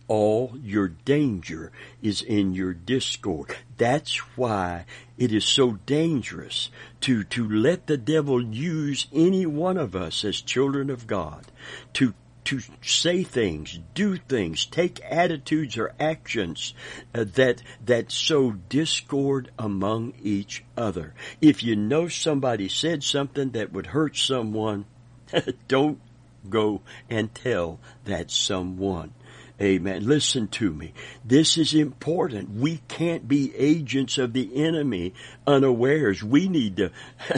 all 0.09 0.53
your 0.63 0.89
danger 0.89 1.73
is 2.03 2.23
in 2.23 2.55
your 2.55 2.75
discord. 2.75 3.57
That's 3.77 4.17
why 4.37 4.85
it 5.17 5.33
is 5.33 5.45
so 5.45 5.73
dangerous 5.87 6.71
to, 7.03 7.25
to 7.25 7.49
let 7.49 7.87
the 7.87 7.97
devil 7.97 8.43
use 8.43 9.07
any 9.13 9.47
one 9.47 9.79
of 9.79 9.97
us 9.97 10.25
as 10.25 10.41
children 10.41 10.91
of 10.91 11.07
God 11.07 11.47
to 11.95 12.15
to 12.45 12.61
say 12.83 13.23
things, 13.23 13.81
do 13.95 14.17
things, 14.17 14.67
take 14.67 15.01
attitudes 15.03 15.79
or 15.79 15.95
actions 15.99 16.75
uh, 17.15 17.25
that 17.35 17.63
that 17.85 18.13
sow 18.13 18.53
discord 18.53 19.51
among 19.59 20.13
each 20.23 20.63
other. 20.77 21.15
If 21.41 21.63
you 21.63 21.75
know 21.75 22.09
somebody 22.09 22.69
said 22.69 23.03
something 23.03 23.51
that 23.51 23.73
would 23.73 23.87
hurt 23.87 24.17
someone, 24.17 24.85
don't 25.69 26.01
go 26.49 26.83
and 27.09 27.35
tell 27.35 27.81
that 28.05 28.31
someone. 28.31 29.15
Amen. 29.61 30.05
Listen 30.05 30.49
to 30.49 30.73
me. 30.73 30.93
This 31.25 31.57
is 31.57 31.75
important. 31.75 32.51
We 32.51 32.81
can't 32.89 33.29
be 33.29 33.55
agents 33.55 34.19
of 34.19 34.33
the 34.33 34.51
enemy 34.65 35.15
unawares. 35.47 36.25
We 36.25 36.49
need 36.49 36.77
to, 36.79 36.91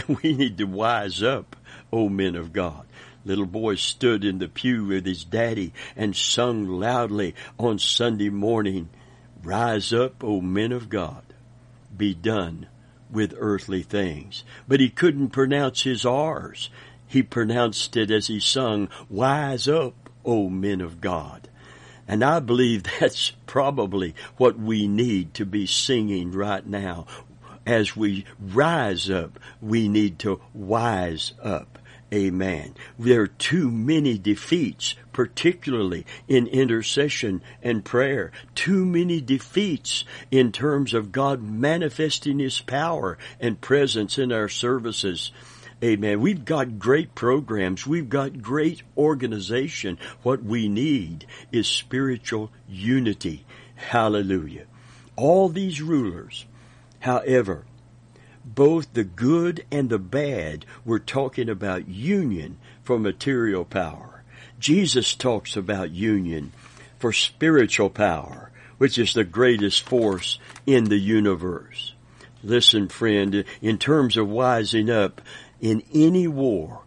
we 0.23 0.35
need 0.35 0.57
to 0.59 0.65
wise 0.65 1.23
up, 1.23 1.57
O 1.93 2.09
men 2.09 2.35
of 2.35 2.55
God. 2.55 2.87
Little 3.27 3.47
boy 3.47 3.75
stood 3.75 4.25
in 4.25 4.39
the 4.39 4.49
pew 4.49 4.87
with 4.87 5.05
his 5.05 5.25
daddy 5.25 5.75
and 5.95 6.17
sung 6.17 6.67
loudly 6.67 7.35
on 7.59 7.79
Sunday 7.79 8.31
morning, 8.31 8.89
Rise 9.43 9.93
up, 9.93 10.25
O 10.25 10.41
men 10.41 10.73
of 10.73 10.89
God. 10.89 11.23
Be 11.97 12.15
done 12.15 12.67
with 13.11 13.35
earthly 13.37 13.83
things. 13.83 14.43
But 14.67 14.81
he 14.81 14.89
couldn't 14.89 15.31
pronounce 15.31 15.83
his 15.83 16.07
R's. 16.07 16.71
He 17.07 17.23
pronounced 17.23 17.97
it 17.97 18.11
as 18.11 18.29
he 18.29 18.41
sung, 18.41 18.89
Wise 19.11 19.69
up, 19.69 20.11
O 20.25 20.49
men 20.49 20.81
of 20.81 21.01
God. 21.01 21.49
And 22.09 22.25
I 22.25 22.41
believe 22.41 22.85
that's 23.01 23.33
probably 23.47 24.15
what 24.37 24.59
we 24.59 24.87
need 24.87 25.35
to 25.35 25.47
be 25.47 25.67
singing 25.67 26.33
right 26.33 26.67
now. 26.67 27.07
As 27.67 27.97
we 27.97 28.25
rise 28.41 29.11
up, 29.11 29.41
we 29.61 29.89
need 29.89 30.21
to 30.21 30.41
wise 30.55 31.33
up. 31.43 31.77
Amen. 32.15 32.75
There 32.97 33.23
are 33.23 33.27
too 33.27 33.69
many 33.69 34.17
defeats, 34.17 34.95
particularly 35.13 36.07
in 36.29 36.47
intercession 36.47 37.43
and 37.65 37.85
prayer. 37.85 38.30
Too 38.54 38.87
many 38.87 39.21
defeats 39.21 40.04
in 40.30 40.52
terms 40.52 40.95
of 40.95 41.11
God 41.11 41.43
manifesting 41.43 42.39
His 42.39 42.61
power 42.61 43.19
and 43.41 43.61
presence 43.61 44.19
in 44.19 44.30
our 44.30 44.49
services. 44.49 45.33
Amen. 45.84 46.21
We've 46.21 46.45
got 46.45 46.78
great 46.78 47.15
programs. 47.15 47.86
We've 47.86 48.08
got 48.08 48.41
great 48.41 48.82
organization. 48.97 49.99
What 50.23 50.43
we 50.43 50.69
need 50.69 51.26
is 51.52 51.69
spiritual 51.69 52.50
unity. 52.67 53.45
Hallelujah. 53.75 54.65
All 55.17 55.50
these 55.50 55.82
rulers, 55.82 56.47
however, 57.00 57.65
both 58.43 58.93
the 58.95 59.04
good 59.04 59.65
and 59.71 59.91
the 59.91 59.99
bad 59.99 60.65
were 60.84 60.99
talking 60.99 61.50
about 61.50 61.89
union 61.89 62.58
for 62.82 62.99
material 62.99 63.65
power. 63.65 64.23
Jesus 64.58 65.15
talks 65.15 65.56
about 65.56 65.91
union 65.91 66.52
for 66.99 67.12
spiritual 67.12 67.91
power, 67.91 68.50
which 68.78 68.97
is 68.97 69.12
the 69.12 69.25
greatest 69.25 69.82
force 69.82 70.39
in 70.65 70.84
the 70.84 70.99
universe. 70.99 71.93
Listen, 72.43 72.89
friend, 72.89 73.45
in 73.60 73.76
terms 73.76 74.17
of 74.17 74.28
wising 74.28 74.89
up, 74.89 75.21
in 75.60 75.82
any 75.92 76.26
war, 76.26 76.82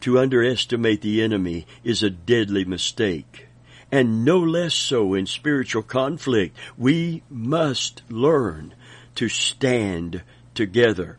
to 0.00 0.18
underestimate 0.18 1.02
the 1.02 1.22
enemy 1.22 1.66
is 1.84 2.02
a 2.02 2.10
deadly 2.10 2.64
mistake. 2.64 3.48
And 3.92 4.24
no 4.24 4.38
less 4.38 4.74
so 4.74 5.14
in 5.14 5.26
spiritual 5.26 5.82
conflict. 5.82 6.56
We 6.78 7.22
must 7.28 8.02
learn 8.08 8.74
to 9.16 9.28
stand 9.28 10.22
together. 10.54 11.18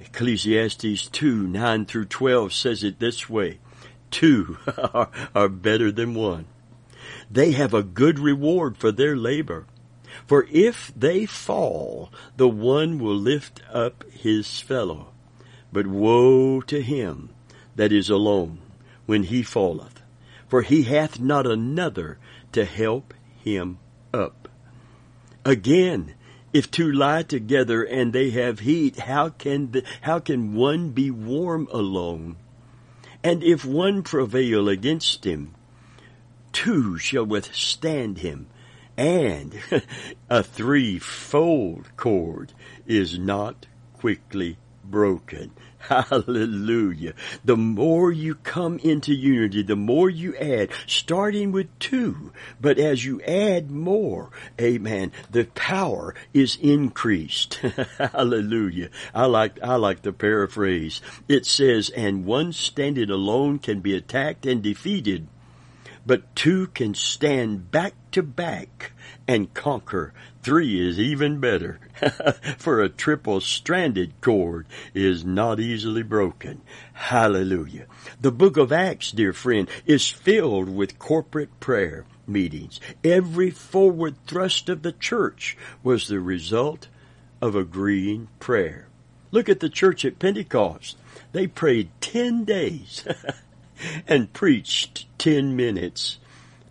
Ecclesiastes 0.00 1.08
2, 1.08 1.48
9 1.48 1.84
through 1.86 2.04
12 2.06 2.52
says 2.52 2.84
it 2.84 2.98
this 2.98 3.28
way. 3.28 3.58
Two 4.10 4.58
are, 4.94 5.10
are 5.34 5.48
better 5.48 5.90
than 5.90 6.14
one. 6.14 6.46
They 7.30 7.52
have 7.52 7.74
a 7.74 7.82
good 7.82 8.18
reward 8.18 8.78
for 8.78 8.92
their 8.92 9.16
labor. 9.16 9.66
For 10.26 10.46
if 10.50 10.92
they 10.96 11.26
fall, 11.26 12.10
the 12.36 12.48
one 12.48 12.98
will 12.98 13.16
lift 13.16 13.60
up 13.72 14.04
his 14.10 14.60
fellow. 14.60 15.08
But 15.76 15.88
woe 15.88 16.62
to 16.62 16.80
him 16.80 17.28
that 17.74 17.92
is 17.92 18.08
alone 18.08 18.60
when 19.04 19.24
he 19.24 19.42
falleth, 19.42 20.00
for 20.48 20.62
he 20.62 20.84
hath 20.84 21.20
not 21.20 21.46
another 21.46 22.16
to 22.52 22.64
help 22.64 23.12
him 23.44 23.76
up. 24.10 24.48
Again, 25.44 26.14
if 26.54 26.70
two 26.70 26.90
lie 26.90 27.24
together 27.24 27.82
and 27.82 28.14
they 28.14 28.30
have 28.30 28.60
heat, 28.60 29.00
how 29.00 29.28
can 29.28 29.72
the, 29.72 29.84
how 30.00 30.18
can 30.18 30.54
one 30.54 30.92
be 30.92 31.10
warm 31.10 31.68
alone? 31.70 32.36
And 33.22 33.44
if 33.44 33.62
one 33.62 34.02
prevail 34.02 34.70
against 34.70 35.26
him, 35.26 35.54
two 36.52 36.96
shall 36.96 37.26
withstand 37.26 38.20
him, 38.20 38.46
and 38.96 39.54
a 40.30 40.42
threefold 40.42 41.94
cord 41.98 42.54
is 42.86 43.18
not 43.18 43.66
quickly 43.92 44.56
broken. 44.90 45.52
Hallelujah. 45.78 47.14
The 47.44 47.56
more 47.56 48.10
you 48.10 48.34
come 48.34 48.78
into 48.80 49.14
unity, 49.14 49.62
the 49.62 49.76
more 49.76 50.10
you 50.10 50.34
add, 50.36 50.70
starting 50.86 51.52
with 51.52 51.78
two, 51.78 52.32
but 52.60 52.78
as 52.78 53.04
you 53.04 53.20
add 53.22 53.70
more, 53.70 54.30
amen, 54.60 55.12
the 55.30 55.44
power 55.44 56.14
is 56.34 56.56
increased. 56.56 57.54
Hallelujah. 57.98 58.90
I 59.14 59.26
like, 59.26 59.62
I 59.62 59.76
like 59.76 60.02
the 60.02 60.12
paraphrase. 60.12 61.00
It 61.28 61.46
says, 61.46 61.90
and 61.90 62.24
one 62.24 62.52
standing 62.52 63.10
alone 63.10 63.58
can 63.60 63.80
be 63.80 63.94
attacked 63.94 64.44
and 64.46 64.62
defeated, 64.62 65.28
but 66.04 66.34
two 66.34 66.68
can 66.68 66.94
stand 66.94 67.70
back 67.70 67.94
to 68.12 68.22
back 68.22 68.92
and 69.28 69.52
conquer 69.54 70.12
Three 70.46 70.88
is 70.88 71.00
even 71.00 71.40
better, 71.40 71.80
for 72.56 72.80
a 72.80 72.88
triple 72.88 73.40
stranded 73.40 74.12
cord 74.20 74.68
is 74.94 75.24
not 75.24 75.58
easily 75.58 76.04
broken. 76.04 76.62
Hallelujah. 76.92 77.86
The 78.20 78.30
book 78.30 78.56
of 78.56 78.70
Acts, 78.70 79.10
dear 79.10 79.32
friend, 79.32 79.68
is 79.86 80.08
filled 80.08 80.68
with 80.68 81.00
corporate 81.00 81.58
prayer 81.58 82.04
meetings. 82.28 82.78
Every 83.02 83.50
forward 83.50 84.24
thrust 84.28 84.68
of 84.68 84.82
the 84.82 84.92
church 84.92 85.56
was 85.82 86.06
the 86.06 86.20
result 86.20 86.86
of 87.42 87.56
agreeing 87.56 88.28
prayer. 88.38 88.86
Look 89.32 89.48
at 89.48 89.58
the 89.58 89.68
church 89.68 90.04
at 90.04 90.20
Pentecost. 90.20 90.96
They 91.32 91.48
prayed 91.48 91.90
10 92.00 92.44
days 92.44 93.04
and 94.06 94.32
preached 94.32 95.06
10 95.18 95.56
minutes. 95.56 96.18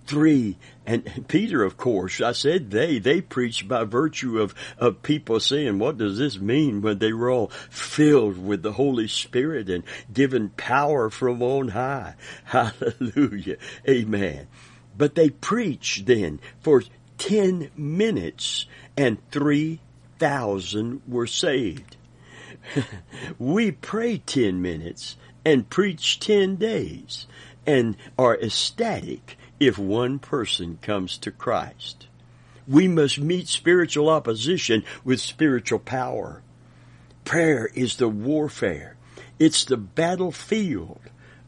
Three 0.07 0.55
and 0.87 1.27
Peter, 1.27 1.63
of 1.63 1.77
course, 1.77 2.21
I 2.21 2.31
said 2.31 2.69
they, 2.69 2.99
they 2.99 3.21
preached 3.21 3.67
by 3.67 3.83
virtue 3.85 4.39
of, 4.39 4.53
of 4.77 5.01
people 5.01 5.39
saying, 5.39 5.79
what 5.79 5.97
does 5.97 6.17
this 6.17 6.39
mean 6.39 6.81
when 6.81 6.99
they 6.99 7.11
were 7.11 7.31
all 7.31 7.47
filled 7.69 8.37
with 8.37 8.61
the 8.61 8.73
Holy 8.73 9.07
Spirit 9.07 9.69
and 9.69 9.83
given 10.13 10.49
power 10.49 11.09
from 11.09 11.41
on 11.41 11.69
high? 11.69 12.15
Hallelujah. 12.45 13.57
Amen. 13.89 14.47
But 14.97 15.15
they 15.15 15.29
preached 15.29 16.05
then 16.05 16.39
for 16.61 16.83
10 17.17 17.71
minutes 17.75 18.67
and 18.95 19.17
3,000 19.31 21.01
were 21.07 21.27
saved. 21.27 21.97
we 23.39 23.71
pray 23.71 24.19
10 24.19 24.61
minutes 24.61 25.17
and 25.43 25.69
preach 25.69 26.19
10 26.19 26.57
days 26.57 27.27
and 27.65 27.97
are 28.17 28.37
ecstatic 28.37 29.37
if 29.59 29.77
one 29.77 30.19
person 30.19 30.77
comes 30.81 31.17
to 31.19 31.31
Christ. 31.31 32.07
We 32.67 32.87
must 32.87 33.19
meet 33.19 33.47
spiritual 33.47 34.09
opposition 34.09 34.83
with 35.03 35.21
spiritual 35.21 35.79
power. 35.79 36.41
Prayer 37.23 37.69
is 37.73 37.97
the 37.97 38.09
warfare. 38.09 38.97
It's 39.39 39.65
the 39.65 39.77
battlefield 39.77 40.99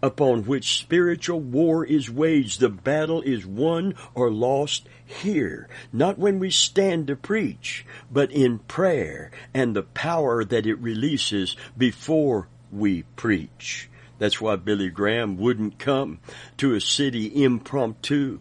upon 0.01 0.43
which 0.43 0.77
spiritual 0.77 1.39
war 1.39 1.85
is 1.85 2.09
waged. 2.09 2.59
The 2.59 2.69
battle 2.69 3.21
is 3.21 3.45
won 3.45 3.95
or 4.13 4.31
lost 4.31 4.87
here, 5.05 5.67
not 5.91 6.19
when 6.19 6.39
we 6.39 6.51
stand 6.51 7.07
to 7.07 7.15
preach, 7.15 7.85
but 8.11 8.31
in 8.31 8.59
prayer 8.59 9.31
and 9.53 9.75
the 9.75 9.83
power 9.83 10.43
that 10.43 10.67
it 10.67 10.75
releases 10.75 11.55
before 11.77 12.47
we 12.71 13.03
preach. 13.15 13.89
That's 14.19 14.41
why 14.41 14.55
Billy 14.55 14.89
Graham 14.89 15.37
wouldn't 15.37 15.79
come 15.79 16.19
to 16.57 16.73
a 16.73 16.81
city 16.81 17.43
impromptu 17.43 18.39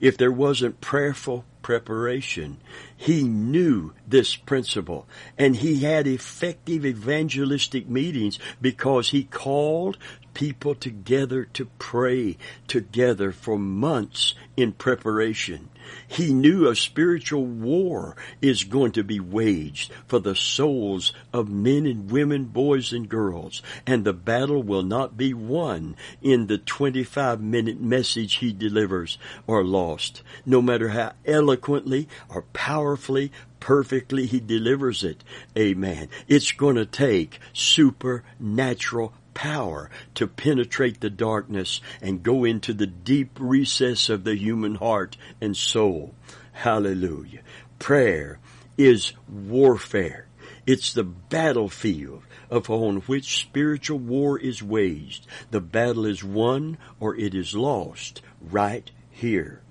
if 0.00 0.16
there 0.16 0.32
wasn't 0.32 0.80
prayerful 0.80 1.44
preparation. 1.62 2.58
He 2.96 3.22
knew 3.22 3.92
this 4.06 4.34
principle 4.34 5.06
and 5.38 5.56
he 5.56 5.80
had 5.80 6.06
effective 6.06 6.84
evangelistic 6.84 7.88
meetings 7.88 8.38
because 8.60 9.10
he 9.10 9.24
called 9.24 9.96
people 10.42 10.74
together 10.74 11.44
to 11.44 11.64
pray 11.78 12.36
together 12.66 13.30
for 13.30 13.56
months 13.56 14.34
in 14.56 14.72
preparation. 14.72 15.68
He 16.08 16.34
knew 16.34 16.66
a 16.66 16.74
spiritual 16.74 17.44
war 17.46 18.16
is 18.40 18.64
going 18.64 18.90
to 18.92 19.04
be 19.04 19.20
waged 19.20 19.92
for 20.08 20.18
the 20.18 20.34
souls 20.34 21.12
of 21.32 21.48
men 21.48 21.86
and 21.86 22.10
women, 22.10 22.46
boys 22.46 22.92
and 22.92 23.08
girls, 23.08 23.62
and 23.86 24.04
the 24.04 24.12
battle 24.12 24.64
will 24.64 24.82
not 24.82 25.16
be 25.16 25.32
won 25.32 25.94
in 26.20 26.48
the 26.48 26.58
25 26.58 27.40
minute 27.40 27.80
message 27.80 28.38
he 28.38 28.52
delivers 28.52 29.18
or 29.46 29.62
lost, 29.62 30.24
no 30.44 30.60
matter 30.60 30.88
how 30.88 31.12
eloquently 31.24 32.08
or 32.28 32.42
powerfully 32.52 33.30
perfectly 33.60 34.26
he 34.26 34.40
delivers 34.40 35.04
it. 35.04 35.22
Amen. 35.56 36.08
It's 36.26 36.50
going 36.50 36.74
to 36.74 36.84
take 36.84 37.38
supernatural 37.52 39.12
power 39.34 39.90
to 40.14 40.26
penetrate 40.26 41.00
the 41.00 41.10
darkness 41.10 41.80
and 42.00 42.22
go 42.22 42.44
into 42.44 42.72
the 42.72 42.86
deep 42.86 43.36
recess 43.40 44.08
of 44.08 44.24
the 44.24 44.36
human 44.36 44.76
heart 44.76 45.16
and 45.40 45.56
soul. 45.56 46.14
Hallelujah. 46.52 47.40
Prayer 47.78 48.38
is 48.76 49.12
warfare. 49.28 50.26
It's 50.66 50.92
the 50.92 51.04
battlefield 51.04 52.22
upon 52.50 52.98
which 53.02 53.40
spiritual 53.40 53.98
war 53.98 54.38
is 54.38 54.62
waged. 54.62 55.26
The 55.50 55.60
battle 55.60 56.04
is 56.04 56.22
won 56.22 56.78
or 57.00 57.16
it 57.16 57.34
is 57.34 57.54
lost 57.54 58.22
right 58.40 58.88
here. 59.10 59.62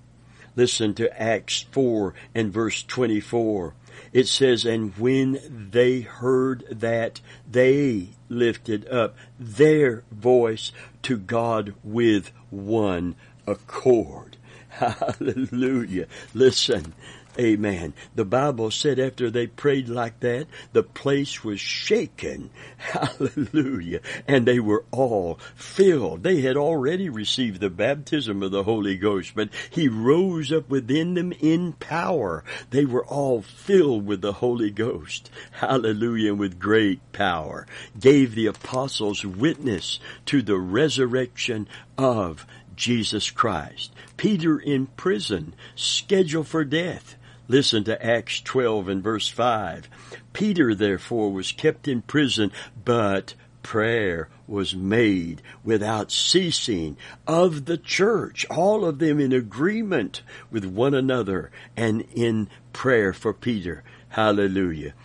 Listen 0.56 0.94
to 0.96 1.22
Acts 1.22 1.62
4 1.72 2.14
and 2.36 2.52
verse 2.52 2.84
24. 2.84 3.74
It 4.14 4.28
says, 4.28 4.66
And 4.66 4.98
when 4.98 5.70
they 5.72 6.02
heard 6.02 6.66
that, 6.70 7.22
they 7.50 8.10
lifted 8.30 8.88
up 8.90 9.16
their 9.40 10.04
voice 10.12 10.72
to 11.04 11.18
God 11.18 11.74
with 11.84 12.32
one 12.50 13.16
accord. 13.48 14.38
Hallelujah. 14.72 16.08
Listen, 16.34 16.94
Amen. 17.40 17.94
The 18.14 18.26
Bible 18.26 18.72
said 18.72 19.00
after 19.00 19.30
they 19.30 19.48
prayed 19.48 19.88
like 19.88 20.20
that, 20.20 20.48
the 20.74 20.84
place 20.84 21.46
was 21.46 21.62
shaken. 21.62 22.50
Hallelujah. 22.78 24.02
And 24.28 24.46
they 24.46 24.60
were 24.60 24.84
all 24.92 25.40
filled. 25.56 26.24
They 26.24 26.42
had 26.42 26.58
already 26.58 27.08
received 27.08 27.62
the 27.62 27.70
baptism 27.70 28.44
of 28.44 28.52
the 28.52 28.64
Holy 28.64 28.98
Ghost, 28.98 29.32
but 29.34 29.50
He 29.70 29.88
rose 29.88 30.52
up 30.52 30.70
within 30.70 31.14
them 31.14 31.32
in 31.40 31.72
power. 31.74 32.44
They 32.70 32.84
were 32.84 33.06
all 33.06 33.42
filled 33.42 34.06
with 34.06 34.22
the 34.22 34.34
Holy 34.34 34.70
Ghost. 34.70 35.32
Hallelujah. 35.52 36.32
And 36.32 36.40
with 36.40 36.60
great 36.60 37.00
power. 37.14 37.66
Gave 37.98 38.36
the 38.36 38.48
apostles 38.48 39.26
witness 39.26 40.00
to 40.26 40.42
the 40.42 40.58
resurrection 40.58 41.68
of 41.98 42.46
Jesus 42.82 43.30
Christ. 43.30 43.94
Peter 44.18 44.58
in 44.58 44.88
prison, 44.88 45.54
scheduled 45.76 46.48
for 46.48 46.66
death. 46.66 47.16
Listen 47.48 47.84
to 47.84 48.04
Acts 48.04 48.42
12 48.42 48.90
and 48.90 49.04
verse 49.04 49.28
5. 49.28 49.88
Peter 50.34 50.74
therefore 50.74 51.32
was 51.32 51.52
kept 51.52 51.88
in 51.88 52.02
prison, 52.02 52.52
but 52.84 53.36
prayer 53.62 54.30
was 54.48 54.76
made 54.76 55.44
without 55.64 56.12
ceasing 56.12 56.98
of 57.28 57.66
the 57.66 57.78
church, 57.78 58.48
all 58.50 58.84
of 58.84 58.98
them 58.98 59.20
in 59.20 59.32
agreement 59.32 60.24
with 60.50 60.66
one 60.66 60.96
another 60.96 61.52
and 61.78 62.04
in 62.16 62.50
prayer 62.74 63.14
for 63.14 63.32
Peter. 63.32 63.84
Hallelujah. 64.10 64.96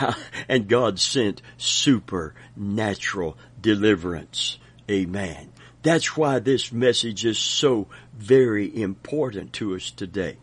And 0.48 0.66
God 0.66 0.98
sent 0.98 1.40
supernatural 1.56 3.38
deliverance. 3.60 4.58
Amen. 4.90 5.52
That's 5.86 6.16
why 6.16 6.40
this 6.40 6.72
message 6.72 7.24
is 7.24 7.38
so 7.38 7.86
very 8.12 8.82
important 8.82 9.52
to 9.52 9.76
us 9.76 9.92
today. 9.92 10.36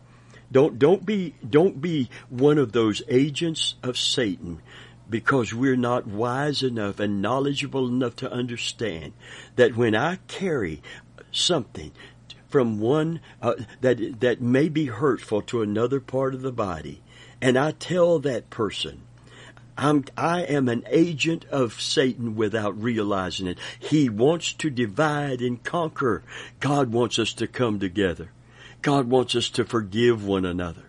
Don't 0.50 0.78
don't 0.78 1.04
be 1.04 1.34
don't 1.46 1.82
be 1.82 2.08
one 2.30 2.56
of 2.56 2.72
those 2.72 3.02
agents 3.08 3.74
of 3.82 3.98
Satan 3.98 4.62
because 5.10 5.52
we're 5.52 5.76
not 5.76 6.06
wise 6.06 6.62
enough 6.62 6.98
and 6.98 7.20
knowledgeable 7.20 7.86
enough 7.86 8.16
to 8.16 8.32
understand 8.32 9.12
that 9.56 9.76
when 9.76 9.94
I 9.94 10.16
carry 10.28 10.80
something 11.30 11.92
from 12.48 12.80
one 12.80 13.20
uh, 13.42 13.56
that 13.82 14.20
that 14.20 14.40
may 14.40 14.70
be 14.70 14.86
hurtful 14.86 15.42
to 15.42 15.60
another 15.60 16.00
part 16.00 16.34
of 16.34 16.40
the 16.40 16.52
body 16.52 17.02
and 17.42 17.58
I 17.58 17.72
tell 17.72 18.18
that 18.20 18.48
person 18.48 19.02
I'm, 19.76 20.04
I 20.16 20.42
am 20.42 20.68
an 20.68 20.84
agent 20.88 21.46
of 21.46 21.80
Satan 21.80 22.36
without 22.36 22.80
realizing 22.80 23.46
it. 23.46 23.58
He 23.78 24.08
wants 24.08 24.52
to 24.54 24.70
divide 24.70 25.40
and 25.40 25.62
conquer. 25.62 26.22
God 26.60 26.92
wants 26.92 27.18
us 27.18 27.32
to 27.34 27.46
come 27.46 27.80
together. 27.80 28.30
God 28.82 29.08
wants 29.08 29.34
us 29.34 29.48
to 29.50 29.64
forgive 29.64 30.24
one 30.24 30.44
another. 30.44 30.84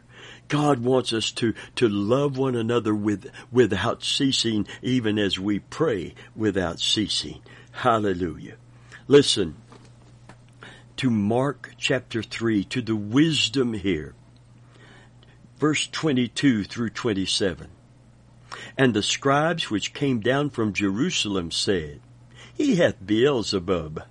God 0.47 0.79
wants 0.79 1.13
us 1.13 1.31
to, 1.33 1.53
to 1.75 1.89
love 1.89 2.37
one 2.37 2.55
another 2.55 2.93
with, 2.93 3.31
without 3.51 4.03
ceasing, 4.03 4.67
even 4.83 5.17
as 5.17 5.39
we 5.39 5.59
pray 5.59 6.13
without 6.35 6.79
ceasing. 6.79 7.41
Hallelujah. 7.71 8.55
Listen 9.07 9.55
to 10.97 11.09
Mark 11.09 11.73
chapter 11.77 12.21
3, 12.21 12.63
to 12.65 12.81
the 12.81 12.95
wisdom 12.95 13.73
here. 13.73 14.13
Verse 15.57 15.87
22 15.87 16.63
through 16.65 16.91
27. 16.91 17.69
And 18.77 18.93
the 18.93 19.03
scribes 19.03 19.69
which 19.69 19.93
came 19.93 20.19
down 20.19 20.49
from 20.49 20.73
Jerusalem 20.73 21.51
said, 21.51 22.01
He 22.53 22.75
hath 22.75 23.05
Beelzebub 23.05 24.03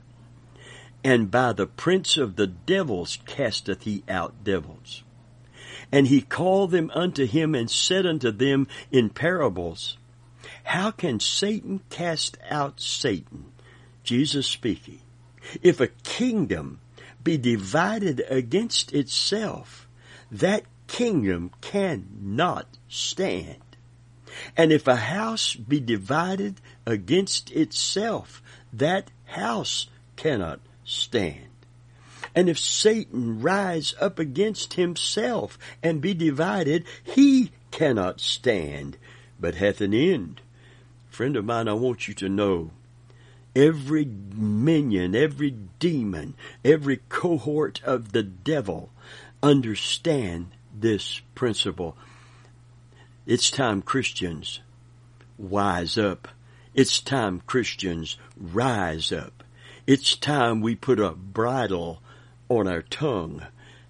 and 1.04 1.30
by 1.30 1.52
the 1.52 1.66
prince 1.66 2.16
of 2.16 2.36
the 2.36 2.46
devils 2.46 3.18
casteth 3.26 3.82
he 3.82 4.02
out 4.08 4.42
devils. 4.42 5.02
And 5.92 6.08
he 6.08 6.22
called 6.22 6.70
them 6.70 6.90
unto 6.94 7.26
him 7.26 7.54
and 7.54 7.70
said 7.70 8.06
unto 8.06 8.30
them 8.30 8.66
in 8.90 9.10
parables, 9.10 9.98
How 10.64 10.90
can 10.90 11.20
Satan 11.20 11.82
cast 11.90 12.38
out 12.48 12.80
Satan? 12.80 13.52
Jesus 14.02 14.46
speaking. 14.46 15.00
If 15.62 15.78
a 15.78 15.88
kingdom 15.88 16.80
be 17.22 17.36
divided 17.36 18.24
against 18.30 18.92
itself, 18.94 19.86
that 20.32 20.64
kingdom 20.86 21.50
cannot 21.60 22.66
stand. 22.88 23.56
And 24.56 24.72
if 24.72 24.86
a 24.86 24.96
house 24.96 25.54
be 25.54 25.80
divided 25.80 26.60
against 26.86 27.50
itself, 27.50 28.42
that 28.72 29.10
house 29.24 29.88
cannot 30.16 30.60
stand. 30.84 31.48
And 32.34 32.48
if 32.48 32.58
Satan 32.58 33.40
rise 33.40 33.94
up 34.00 34.18
against 34.18 34.74
himself 34.74 35.58
and 35.82 36.00
be 36.00 36.14
divided, 36.14 36.84
he 37.02 37.52
cannot 37.70 38.20
stand, 38.20 38.96
but 39.38 39.54
hath 39.54 39.80
an 39.80 39.94
end. 39.94 40.40
Friend 41.10 41.36
of 41.36 41.44
mine, 41.44 41.68
I 41.68 41.74
want 41.74 42.08
you 42.08 42.14
to 42.14 42.28
know 42.28 42.70
every 43.54 44.04
minion, 44.04 45.14
every 45.14 45.50
demon, 45.78 46.34
every 46.64 46.98
cohort 47.08 47.80
of 47.84 48.12
the 48.12 48.22
devil 48.22 48.90
understand 49.42 50.48
this 50.74 51.20
principle. 51.34 51.96
It's 53.26 53.50
time 53.50 53.80
Christians 53.80 54.60
wise 55.38 55.96
up. 55.96 56.28
It's 56.74 57.00
time 57.00 57.40
Christians 57.46 58.18
rise 58.36 59.12
up. 59.12 59.42
It's 59.86 60.14
time 60.14 60.60
we 60.60 60.74
put 60.74 61.00
a 61.00 61.12
bridle 61.12 62.02
on 62.50 62.68
our 62.68 62.82
tongue 62.82 63.46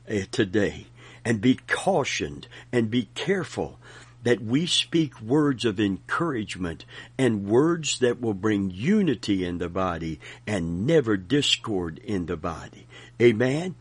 uh, 0.08 0.20
today 0.30 0.86
and 1.24 1.40
be 1.40 1.58
cautioned 1.66 2.46
and 2.70 2.92
be 2.92 3.08
careful 3.16 3.80
that 4.22 4.40
we 4.40 4.66
speak 4.66 5.20
words 5.20 5.64
of 5.64 5.80
encouragement 5.80 6.84
and 7.18 7.48
words 7.48 7.98
that 7.98 8.20
will 8.20 8.34
bring 8.34 8.70
unity 8.70 9.44
in 9.44 9.58
the 9.58 9.68
body 9.68 10.20
and 10.46 10.86
never 10.86 11.16
discord 11.16 11.98
in 11.98 12.26
the 12.26 12.36
body. 12.36 12.86
Amen. 13.20 13.74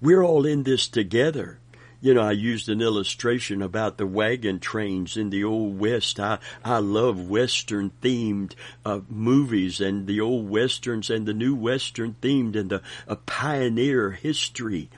We're 0.00 0.22
all 0.22 0.46
in 0.46 0.62
this 0.62 0.88
together. 0.88 1.58
You 2.06 2.14
know, 2.14 2.22
I 2.22 2.30
used 2.30 2.68
an 2.68 2.80
illustration 2.80 3.60
about 3.60 3.98
the 3.98 4.06
wagon 4.06 4.60
trains 4.60 5.16
in 5.16 5.30
the 5.30 5.42
old 5.42 5.80
West. 5.80 6.20
I, 6.20 6.38
I 6.64 6.78
love 6.78 7.28
Western 7.28 7.90
themed 8.00 8.54
uh, 8.84 9.00
movies 9.08 9.80
and 9.80 10.06
the 10.06 10.20
old 10.20 10.48
Westerns 10.48 11.10
and 11.10 11.26
the 11.26 11.34
new 11.34 11.56
Western 11.56 12.14
themed 12.22 12.54
and 12.54 12.70
the 12.70 12.80
pioneer 13.26 14.12
history. 14.12 14.88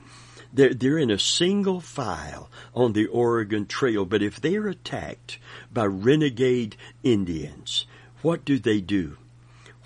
They're, 0.53 0.75
they're 0.75 0.99
in 0.99 1.09
a 1.09 1.17
single 1.17 1.81
file 1.81 2.47
on 2.75 2.93
the 2.93 3.07
Oregon 3.07 3.65
Trail, 3.65 4.05
but 4.05 4.21
if 4.21 4.39
they're 4.39 4.67
attacked 4.67 5.39
by 5.73 5.87
renegade 5.87 6.75
Indians, 7.01 7.87
what 8.21 8.45
do 8.45 8.59
they 8.59 8.81
do? 8.81 9.17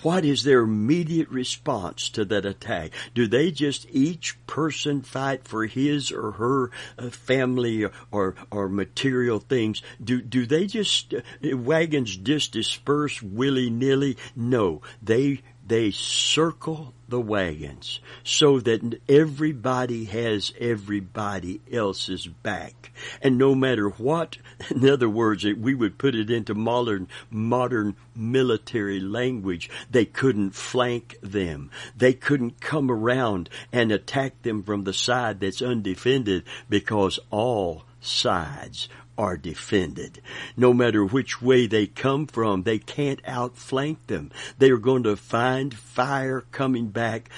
What 0.03 0.25
is 0.25 0.43
their 0.43 0.59
immediate 0.59 1.29
response 1.29 2.09
to 2.09 2.25
that 2.25 2.45
attack? 2.45 2.91
Do 3.15 3.25
they 3.25 3.51
just 3.51 3.87
each 3.89 4.37
person 4.47 5.01
fight 5.01 5.47
for 5.47 5.65
his 5.65 6.11
or 6.11 6.31
her 6.33 6.71
uh, 6.99 7.09
family 7.09 7.85
or, 8.11 8.35
or, 8.51 8.67
material 8.67 9.39
things? 9.39 9.81
Do 10.03 10.21
do 10.21 10.45
they 10.45 10.65
just 10.65 11.13
uh, 11.13 11.21
wagons 11.57 12.17
just 12.17 12.51
disperse 12.51 13.21
willy 13.21 13.69
nilly? 13.69 14.17
No, 14.35 14.81
they 15.01 15.41
they 15.73 15.89
circle 15.89 16.93
the 17.09 17.19
wagons 17.19 17.99
so 18.23 18.59
that 18.59 19.01
everybody 19.09 20.05
has 20.05 20.53
everybody 20.59 21.61
else's 21.71 22.27
back. 22.27 22.91
And 23.23 23.39
no 23.39 23.55
matter 23.55 23.89
what, 23.89 24.37
in 24.69 24.87
other 24.87 25.09
words, 25.09 25.43
we 25.43 25.73
would 25.73 25.97
put 25.97 26.13
it 26.13 26.29
into 26.29 26.53
modern, 26.53 27.07
modern 27.31 27.95
military 28.15 28.99
language, 28.99 29.67
they 29.89 30.05
couldn't 30.05 30.51
flank 30.51 31.17
them. 31.23 31.71
They 31.97 32.13
couldn't 32.13 32.61
come 32.61 32.91
around 32.91 33.49
and 33.71 33.91
attack 33.91 34.43
them 34.43 34.61
from 34.61 34.83
the 34.83 34.93
side 34.93 35.39
that's 35.39 35.63
undefended 35.63 36.43
because 36.69 37.17
all 37.31 37.85
sides 37.99 38.89
are 39.17 39.37
defended. 39.37 40.21
No 40.57 40.73
matter 40.73 41.05
which 41.05 41.41
way 41.41 41.67
they 41.67 41.87
come 41.87 42.27
from, 42.27 42.63
they 42.63 42.79
can't 42.79 43.21
outflank 43.27 44.07
them. 44.07 44.31
They 44.57 44.71
are 44.71 44.77
going 44.77 45.03
to 45.03 45.15
find 45.15 45.73
fire 45.73 46.41
coming 46.51 46.87
back 46.87 47.29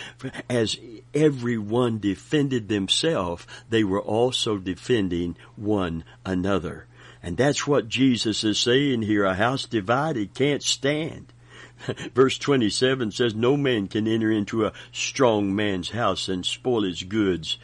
as 0.49 0.77
everyone 1.13 1.99
defended 1.99 2.67
themselves. 2.67 3.45
They 3.69 3.83
were 3.83 4.01
also 4.01 4.57
defending 4.57 5.35
one 5.55 6.03
another. 6.25 6.88
And 7.21 7.38
that's 7.38 7.65
what 7.65 7.89
Jesus 7.89 8.43
is 8.43 8.59
saying 8.59 9.01
here. 9.01 9.25
A 9.25 9.33
house 9.33 9.65
divided 9.65 10.33
can't 10.33 10.61
stand. 10.61 11.33
Verse 12.13 12.38
27 12.38 13.11
says, 13.11 13.35
No 13.35 13.57
man 13.57 13.88
can 13.88 14.07
enter 14.07 14.31
into 14.31 14.65
a 14.65 14.73
strong 14.91 15.55
man's 15.55 15.89
house 15.89 16.29
and 16.29 16.45
spoil 16.45 16.83
his 16.83 17.03
goods 17.03 17.57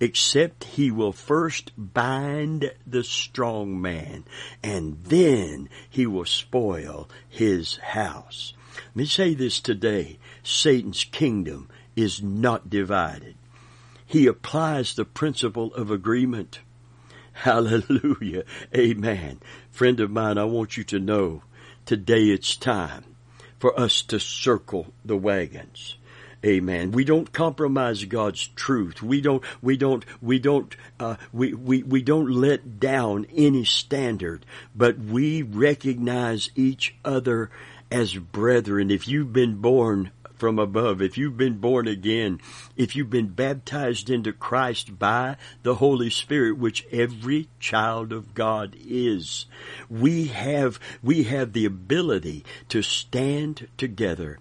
except 0.00 0.64
he 0.64 0.90
will 0.90 1.12
first 1.12 1.72
bind 1.76 2.72
the 2.86 3.02
strong 3.02 3.80
man, 3.80 4.24
and 4.62 5.02
then 5.04 5.68
he 5.88 6.06
will 6.06 6.24
spoil 6.24 7.08
his 7.28 7.76
house. 7.78 8.52
Let 8.76 8.96
me 8.96 9.06
say 9.06 9.34
this 9.34 9.60
today. 9.60 10.18
Satan's 10.42 11.04
kingdom 11.04 11.68
is 11.94 12.22
not 12.22 12.68
divided. 12.68 13.36
He 14.04 14.26
applies 14.26 14.94
the 14.94 15.04
principle 15.04 15.74
of 15.74 15.90
agreement. 15.90 16.60
Hallelujah. 17.32 18.44
Amen. 18.74 19.40
Friend 19.70 19.98
of 20.00 20.10
mine, 20.10 20.38
I 20.38 20.44
want 20.44 20.76
you 20.76 20.84
to 20.84 20.98
know 20.98 21.42
today 21.84 22.24
it's 22.24 22.56
time 22.56 23.04
for 23.58 23.78
us 23.78 24.02
to 24.02 24.20
circle 24.20 24.92
the 25.04 25.16
wagons. 25.16 25.96
Amen. 26.44 26.92
We 26.92 27.04
don't 27.04 27.32
compromise 27.32 28.04
God's 28.04 28.46
truth. 28.48 29.02
We 29.02 29.20
don't, 29.20 29.42
we 29.62 29.76
don't, 29.76 30.04
we 30.20 30.38
don't, 30.38 30.76
uh, 31.00 31.16
we, 31.32 31.54
we, 31.54 31.82
we 31.82 32.02
don't 32.02 32.30
let 32.30 32.78
down 32.78 33.26
any 33.34 33.64
standard, 33.64 34.44
but 34.74 34.98
we 34.98 35.42
recognize 35.42 36.50
each 36.54 36.94
other 37.04 37.50
as 37.90 38.14
brethren. 38.14 38.90
If 38.90 39.08
you've 39.08 39.32
been 39.32 39.56
born 39.56 40.12
from 40.34 40.58
above, 40.58 41.00
if 41.00 41.16
you've 41.16 41.38
been 41.38 41.56
born 41.56 41.88
again, 41.88 42.40
if 42.76 42.94
you've 42.94 43.10
been 43.10 43.28
baptized 43.28 44.10
into 44.10 44.32
Christ 44.32 44.98
by 44.98 45.36
the 45.62 45.76
Holy 45.76 46.10
Spirit, 46.10 46.58
which 46.58 46.86
every 46.92 47.48
child 47.58 48.12
of 48.12 48.34
God 48.34 48.76
is, 48.86 49.46
we 49.88 50.26
have, 50.26 50.78
we 51.02 51.24
have 51.24 51.54
the 51.54 51.64
ability 51.64 52.44
to 52.68 52.82
stand 52.82 53.68
together 53.78 54.38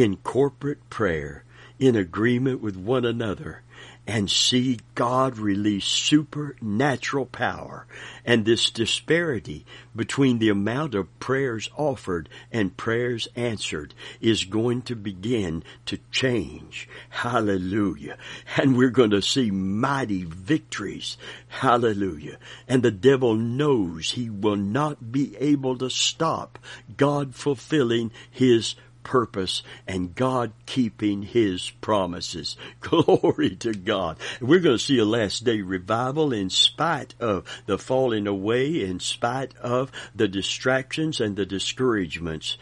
in 0.00 0.16
corporate 0.16 0.88
prayer, 0.88 1.44
in 1.78 1.94
agreement 1.94 2.62
with 2.62 2.76
one 2.76 3.04
another, 3.04 3.62
and 4.06 4.30
see 4.30 4.80
God 4.94 5.38
release 5.38 5.84
supernatural 5.84 7.26
power. 7.26 7.86
And 8.24 8.44
this 8.44 8.70
disparity 8.70 9.66
between 9.94 10.38
the 10.38 10.48
amount 10.48 10.94
of 10.94 11.20
prayers 11.20 11.70
offered 11.76 12.28
and 12.50 12.76
prayers 12.76 13.28
answered 13.36 13.94
is 14.20 14.44
going 14.44 14.82
to 14.82 14.96
begin 14.96 15.62
to 15.86 15.98
change. 16.10 16.88
Hallelujah. 17.10 18.16
And 18.56 18.76
we're 18.76 18.90
going 18.90 19.10
to 19.10 19.22
see 19.22 19.50
mighty 19.50 20.24
victories. 20.24 21.18
Hallelujah. 21.48 22.38
And 22.66 22.82
the 22.82 22.90
devil 22.90 23.34
knows 23.34 24.12
he 24.12 24.30
will 24.30 24.56
not 24.56 25.12
be 25.12 25.36
able 25.36 25.76
to 25.78 25.90
stop 25.90 26.58
God 26.96 27.34
fulfilling 27.34 28.10
his 28.30 28.74
purpose 29.02 29.62
and 29.86 30.14
God 30.14 30.52
keeping 30.66 31.22
His 31.22 31.70
promises. 31.70 32.56
Glory 32.80 33.56
to 33.56 33.72
God. 33.72 34.18
We're 34.40 34.60
going 34.60 34.78
to 34.78 34.84
see 34.84 34.98
a 34.98 35.04
last 35.04 35.44
day 35.44 35.60
revival 35.60 36.32
in 36.32 36.50
spite 36.50 37.14
of 37.20 37.44
the 37.66 37.78
falling 37.78 38.26
away, 38.26 38.82
in 38.82 39.00
spite 39.00 39.56
of 39.58 39.90
the 40.14 40.28
distractions 40.28 41.20
and 41.20 41.36
the 41.36 41.46
discouragements. 41.46 42.58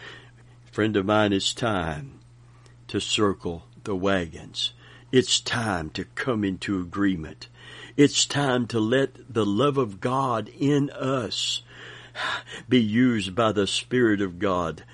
Friend 0.73 0.97
of 0.97 1.07
mine, 1.07 1.33
it's 1.33 1.53
time 1.53 2.21
to 2.89 3.01
circle 3.01 3.65
the 3.85 3.97
wagons. 3.97 4.73
It's 5.11 5.41
time 5.41 5.91
to 5.91 6.05
come 6.05 6.45
into 6.45 6.81
agreement. 6.81 7.49
It's 7.97 8.27
time 8.27 8.67
to 8.69 8.79
let 8.79 9.33
the 9.33 9.47
love 9.47 9.79
of 9.79 10.01
God 10.01 10.49
in 10.49 10.91
us 10.91 11.63
be 12.69 12.81
used 12.81 13.35
by 13.35 13.53
the 13.53 13.67
Spirit 13.67 14.21
of 14.21 14.39
God 14.39 14.85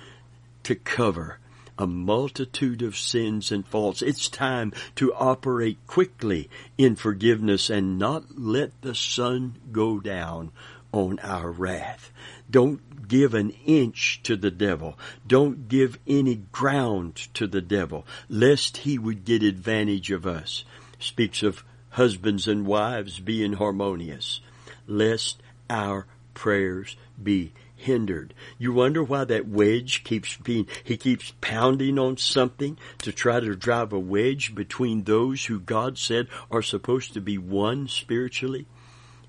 to 0.65 0.75
cover 0.75 1.39
a 1.77 1.87
multitude 1.87 2.81
of 2.81 2.97
sins 2.97 3.51
and 3.51 3.67
faults. 3.67 4.01
It's 4.01 4.29
time 4.29 4.73
to 4.95 5.13
operate 5.13 5.77
quickly 5.87 6.49
in 6.77 6.95
forgiveness 6.95 7.69
and 7.69 7.99
not 7.99 8.39
let 8.39 8.81
the 8.81 8.95
sun 8.95 9.57
go 9.71 9.99
down 9.99 10.51
on 10.91 11.19
our 11.19 11.51
wrath. 11.51 12.11
Don't 12.49 13.07
give 13.07 13.33
an 13.33 13.51
inch 13.65 14.21
to 14.23 14.35
the 14.35 14.51
devil. 14.51 14.97
Don't 15.27 15.67
give 15.67 15.99
any 16.07 16.35
ground 16.51 17.15
to 17.33 17.45
the 17.45 17.61
devil, 17.61 18.05
lest 18.29 18.77
he 18.77 18.97
would 18.97 19.25
get 19.25 19.43
advantage 19.43 20.11
of 20.11 20.25
us. 20.25 20.63
Speaks 20.99 21.43
of 21.43 21.63
husbands 21.89 22.47
and 22.47 22.65
wives 22.65 23.19
being 23.19 23.53
harmonious, 23.53 24.39
lest 24.87 25.41
our 25.69 26.07
prayers 26.33 26.95
be 27.21 27.51
hindered. 27.85 28.33
You 28.57 28.73
wonder 28.73 29.03
why 29.03 29.25
that 29.25 29.47
wedge 29.47 30.03
keeps 30.03 30.35
being, 30.37 30.67
he 30.83 30.97
keeps 30.97 31.33
pounding 31.39 31.99
on 31.99 32.17
something 32.17 32.77
to 32.99 33.11
try 33.11 33.39
to 33.39 33.55
drive 33.55 33.93
a 33.93 33.99
wedge 33.99 34.55
between 34.55 35.03
those 35.03 35.45
who 35.45 35.59
God 35.59 35.97
said 35.97 36.27
are 36.49 36.63
supposed 36.63 37.13
to 37.13 37.21
be 37.21 37.37
one 37.37 37.87
spiritually? 37.87 38.65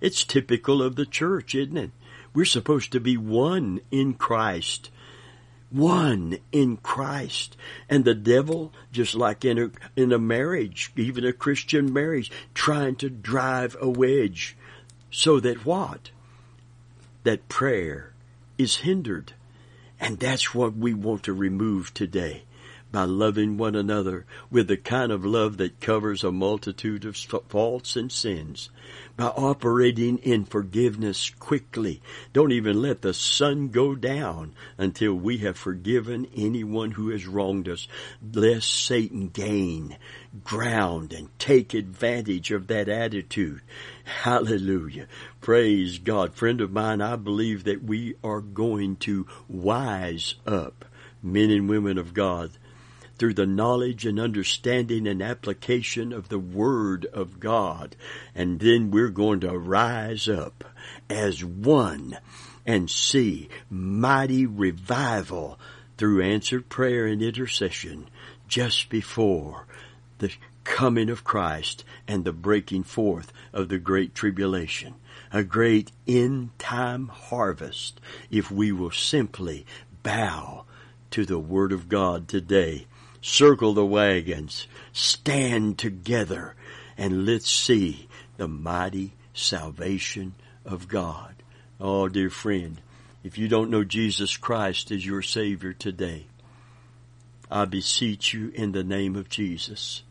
It's 0.00 0.24
typical 0.24 0.82
of 0.82 0.96
the 0.96 1.06
church, 1.06 1.54
isn't 1.54 1.76
it? 1.76 1.90
We're 2.34 2.46
supposed 2.46 2.92
to 2.92 3.00
be 3.00 3.16
one 3.16 3.80
in 3.90 4.14
Christ. 4.14 4.90
One 5.70 6.38
in 6.50 6.78
Christ. 6.78 7.56
And 7.90 8.04
the 8.04 8.14
devil, 8.14 8.72
just 8.90 9.14
like 9.14 9.44
in 9.44 9.58
a, 9.58 9.70
in 10.00 10.12
a 10.12 10.18
marriage, 10.18 10.92
even 10.96 11.24
a 11.26 11.32
Christian 11.32 11.92
marriage, 11.92 12.30
trying 12.54 12.96
to 12.96 13.10
drive 13.10 13.76
a 13.80 13.88
wedge. 13.88 14.56
So 15.10 15.40
that 15.40 15.66
what? 15.66 16.10
That 17.24 17.48
prayer 17.48 18.12
is 18.58 18.76
hindered. 18.76 19.32
And 19.98 20.18
that's 20.18 20.54
what 20.54 20.76
we 20.76 20.94
want 20.94 21.22
to 21.24 21.32
remove 21.32 21.94
today 21.94 22.44
by 22.92 23.04
loving 23.04 23.56
one 23.58 23.74
another 23.74 24.24
with 24.50 24.68
the 24.68 24.76
kind 24.76 25.10
of 25.10 25.24
love 25.24 25.56
that 25.56 25.80
covers 25.80 26.22
a 26.22 26.30
multitude 26.30 27.04
of 27.04 27.16
faults 27.48 27.96
and 27.96 28.10
sins, 28.10 28.70
by 29.16 29.26
operating 29.26 30.18
in 30.18 30.44
forgiveness 30.44 31.30
quickly. 31.30 32.00
Don't 32.32 32.52
even 32.52 32.80
let 32.80 33.02
the 33.02 33.12
sun 33.12 33.68
go 33.68 33.94
down 33.94 34.54
until 34.78 35.14
we 35.14 35.38
have 35.38 35.58
forgiven 35.58 36.26
anyone 36.34 36.92
who 36.92 37.10
has 37.10 37.26
wronged 37.26 37.68
us, 37.68 37.88
lest 38.32 38.68
Satan 38.68 39.28
gain 39.28 39.96
ground 40.44 41.12
and 41.12 41.28
take 41.38 41.74
advantage 41.74 42.50
of 42.50 42.68
that 42.68 42.88
attitude. 42.88 43.60
Hallelujah. 44.06 45.08
Praise 45.40 45.98
God. 45.98 46.34
Friend 46.34 46.60
of 46.60 46.70
mine, 46.70 47.00
I 47.00 47.16
believe 47.16 47.64
that 47.64 47.82
we 47.82 48.14
are 48.22 48.40
going 48.40 48.96
to 48.98 49.26
wise 49.48 50.36
up 50.46 50.84
men 51.24 51.50
and 51.50 51.68
women 51.68 51.98
of 51.98 52.14
God 52.14 52.52
through 53.18 53.34
the 53.34 53.46
knowledge 53.46 54.06
and 54.06 54.20
understanding 54.20 55.08
and 55.08 55.20
application 55.20 56.12
of 56.12 56.28
the 56.28 56.38
Word 56.38 57.06
of 57.06 57.40
God. 57.40 57.96
And 58.32 58.60
then 58.60 58.92
we're 58.92 59.08
going 59.08 59.40
to 59.40 59.58
rise 59.58 60.28
up 60.28 60.62
as 61.10 61.44
one 61.44 62.16
and 62.64 62.88
see 62.88 63.48
mighty 63.68 64.46
revival 64.46 65.58
through 65.98 66.22
answered 66.22 66.68
prayer 66.68 67.06
and 67.06 67.20
intercession 67.22 68.08
just 68.46 68.88
before 68.88 69.66
the 70.18 70.30
coming 70.66 71.08
of 71.08 71.24
Christ 71.24 71.84
and 72.06 72.24
the 72.24 72.32
breaking 72.32 72.82
forth 72.82 73.32
of 73.52 73.68
the 73.68 73.78
great 73.78 74.14
tribulation. 74.14 74.94
A 75.32 75.42
great 75.42 75.92
end 76.06 76.50
time 76.58 77.08
harvest 77.08 78.00
if 78.30 78.50
we 78.50 78.72
will 78.72 78.90
simply 78.90 79.64
bow 80.02 80.64
to 81.12 81.24
the 81.24 81.38
Word 81.38 81.72
of 81.72 81.88
God 81.88 82.28
today. 82.28 82.86
Circle 83.22 83.74
the 83.74 83.86
wagons, 83.86 84.66
stand 84.92 85.78
together, 85.78 86.54
and 86.98 87.24
let's 87.24 87.50
see 87.50 88.08
the 88.36 88.48
mighty 88.48 89.14
salvation 89.32 90.34
of 90.64 90.88
God. 90.88 91.34
Oh, 91.80 92.08
dear 92.08 92.30
friend, 92.30 92.80
if 93.24 93.38
you 93.38 93.48
don't 93.48 93.70
know 93.70 93.84
Jesus 93.84 94.36
Christ 94.36 94.90
as 94.90 95.06
your 95.06 95.22
Savior 95.22 95.72
today, 95.72 96.26
I 97.50 97.64
beseech 97.64 98.34
you 98.34 98.50
in 98.54 98.72
the 98.72 98.84
name 98.84 99.14
of 99.16 99.28
Jesus, 99.28 100.02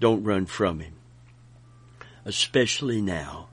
don't 0.00 0.24
run 0.24 0.46
from 0.46 0.80
Him. 0.80 0.94
Especially 2.24 3.00
now, 3.00 3.48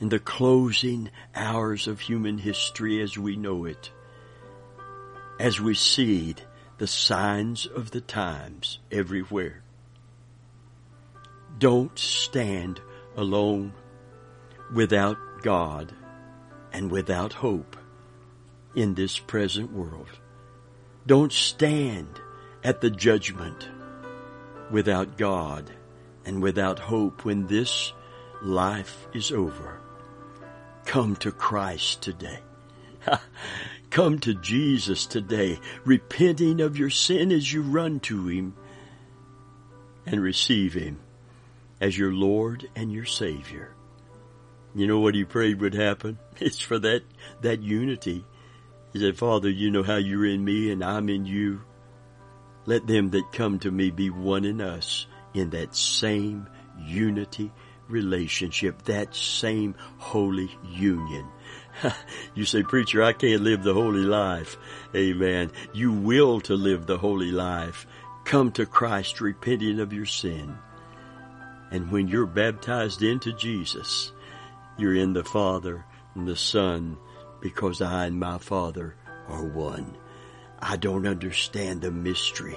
in 0.00 0.08
the 0.08 0.18
closing 0.18 1.10
hours 1.34 1.86
of 1.86 2.00
human 2.00 2.38
history 2.38 3.00
as 3.00 3.18
we 3.18 3.36
know 3.36 3.64
it, 3.64 3.90
as 5.38 5.60
we 5.60 5.74
see 5.74 6.34
the 6.78 6.86
signs 6.86 7.66
of 7.66 7.90
the 7.90 8.00
times 8.00 8.78
everywhere. 8.90 9.62
Don't 11.58 11.96
stand 11.98 12.80
alone 13.16 13.72
without 14.72 15.16
God 15.42 15.94
and 16.72 16.90
without 16.90 17.32
hope 17.32 17.76
in 18.74 18.94
this 18.94 19.18
present 19.18 19.72
world. 19.72 20.08
Don't 21.06 21.32
stand 21.32 22.20
at 22.64 22.80
the 22.80 22.90
judgment 22.90 23.68
without 24.70 25.16
God 25.16 25.70
and 26.24 26.42
without 26.42 26.78
hope 26.78 27.24
when 27.24 27.46
this 27.46 27.92
life 28.42 29.06
is 29.12 29.32
over. 29.32 29.80
Come 30.84 31.16
to 31.16 31.32
Christ 31.32 32.02
today. 32.02 32.40
Come 33.90 34.18
to 34.20 34.34
Jesus 34.34 35.06
today, 35.06 35.58
repenting 35.84 36.60
of 36.60 36.76
your 36.76 36.90
sin 36.90 37.30
as 37.30 37.52
you 37.52 37.62
run 37.62 38.00
to 38.00 38.26
Him 38.26 38.54
and 40.06 40.20
receive 40.20 40.74
Him 40.74 40.98
as 41.80 41.96
your 41.96 42.12
Lord 42.12 42.68
and 42.74 42.92
your 42.92 43.04
Savior. 43.04 43.74
You 44.74 44.88
know 44.88 44.98
what 44.98 45.14
he 45.14 45.24
prayed 45.24 45.60
would 45.60 45.74
happen? 45.74 46.18
It's 46.40 46.58
for 46.58 46.80
that, 46.80 47.02
that 47.42 47.62
unity. 47.62 48.24
He 48.92 48.98
said, 48.98 49.16
Father, 49.16 49.48
you 49.48 49.70
know 49.70 49.84
how 49.84 49.96
you're 49.96 50.26
in 50.26 50.44
me 50.44 50.72
and 50.72 50.82
I'm 50.82 51.08
in 51.08 51.26
you. 51.26 51.60
Let 52.66 52.86
them 52.86 53.10
that 53.10 53.32
come 53.32 53.58
to 53.60 53.70
me 53.70 53.90
be 53.90 54.10
one 54.10 54.44
in 54.44 54.60
us 54.60 55.06
in 55.34 55.50
that 55.50 55.74
same 55.74 56.48
unity 56.78 57.52
relationship, 57.88 58.82
that 58.82 59.14
same 59.14 59.74
holy 59.98 60.50
union. 60.66 61.26
you 62.34 62.44
say, 62.44 62.62
preacher, 62.62 63.02
I 63.02 63.12
can't 63.12 63.42
live 63.42 63.62
the 63.62 63.74
holy 63.74 64.02
life. 64.02 64.56
Amen. 64.94 65.50
You 65.72 65.92
will 65.92 66.40
to 66.42 66.54
live 66.54 66.86
the 66.86 66.98
holy 66.98 67.30
life. 67.30 67.86
Come 68.24 68.52
to 68.52 68.64
Christ 68.64 69.20
repenting 69.20 69.80
of 69.80 69.92
your 69.92 70.06
sin. 70.06 70.56
And 71.70 71.90
when 71.90 72.08
you're 72.08 72.26
baptized 72.26 73.02
into 73.02 73.32
Jesus, 73.32 74.12
you're 74.78 74.94
in 74.94 75.12
the 75.12 75.24
Father 75.24 75.84
and 76.14 76.26
the 76.26 76.36
Son 76.36 76.96
because 77.40 77.82
I 77.82 78.06
and 78.06 78.18
my 78.18 78.38
Father 78.38 78.94
are 79.28 79.44
one. 79.44 79.96
I 80.66 80.76
don't 80.76 81.06
understand 81.06 81.82
the 81.82 81.90
mystery, 81.90 82.56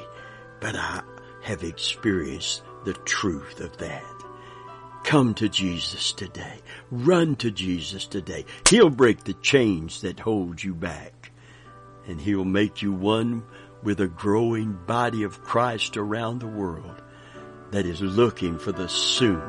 but 0.61 0.77
I 0.77 1.01
have 1.41 1.61
experienced 1.61 2.63
the 2.85 2.93
truth 2.93 3.59
of 3.59 3.75
that. 3.79 4.03
Come 5.03 5.33
to 5.33 5.49
Jesus 5.49 6.13
today. 6.13 6.61
Run 6.89 7.35
to 7.35 7.51
Jesus 7.51 8.07
today. 8.07 8.45
He'll 8.69 8.89
break 8.89 9.25
the 9.25 9.33
chains 9.33 10.01
that 10.01 10.21
hold 10.21 10.63
you 10.63 10.73
back. 10.73 11.33
And 12.07 12.21
He'll 12.21 12.45
make 12.45 12.81
you 12.81 12.93
one 12.93 13.43
with 13.83 13.99
a 13.99 14.07
growing 14.07 14.79
body 14.85 15.23
of 15.23 15.43
Christ 15.43 15.97
around 15.97 16.39
the 16.39 16.47
world 16.47 17.01
that 17.71 17.85
is 17.85 18.01
looking 18.01 18.57
for 18.57 18.71
the 18.71 18.87
soon 18.87 19.43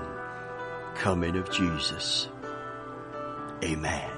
coming 0.97 1.37
of 1.37 1.49
Jesus. 1.53 2.29
Amen. 3.62 4.18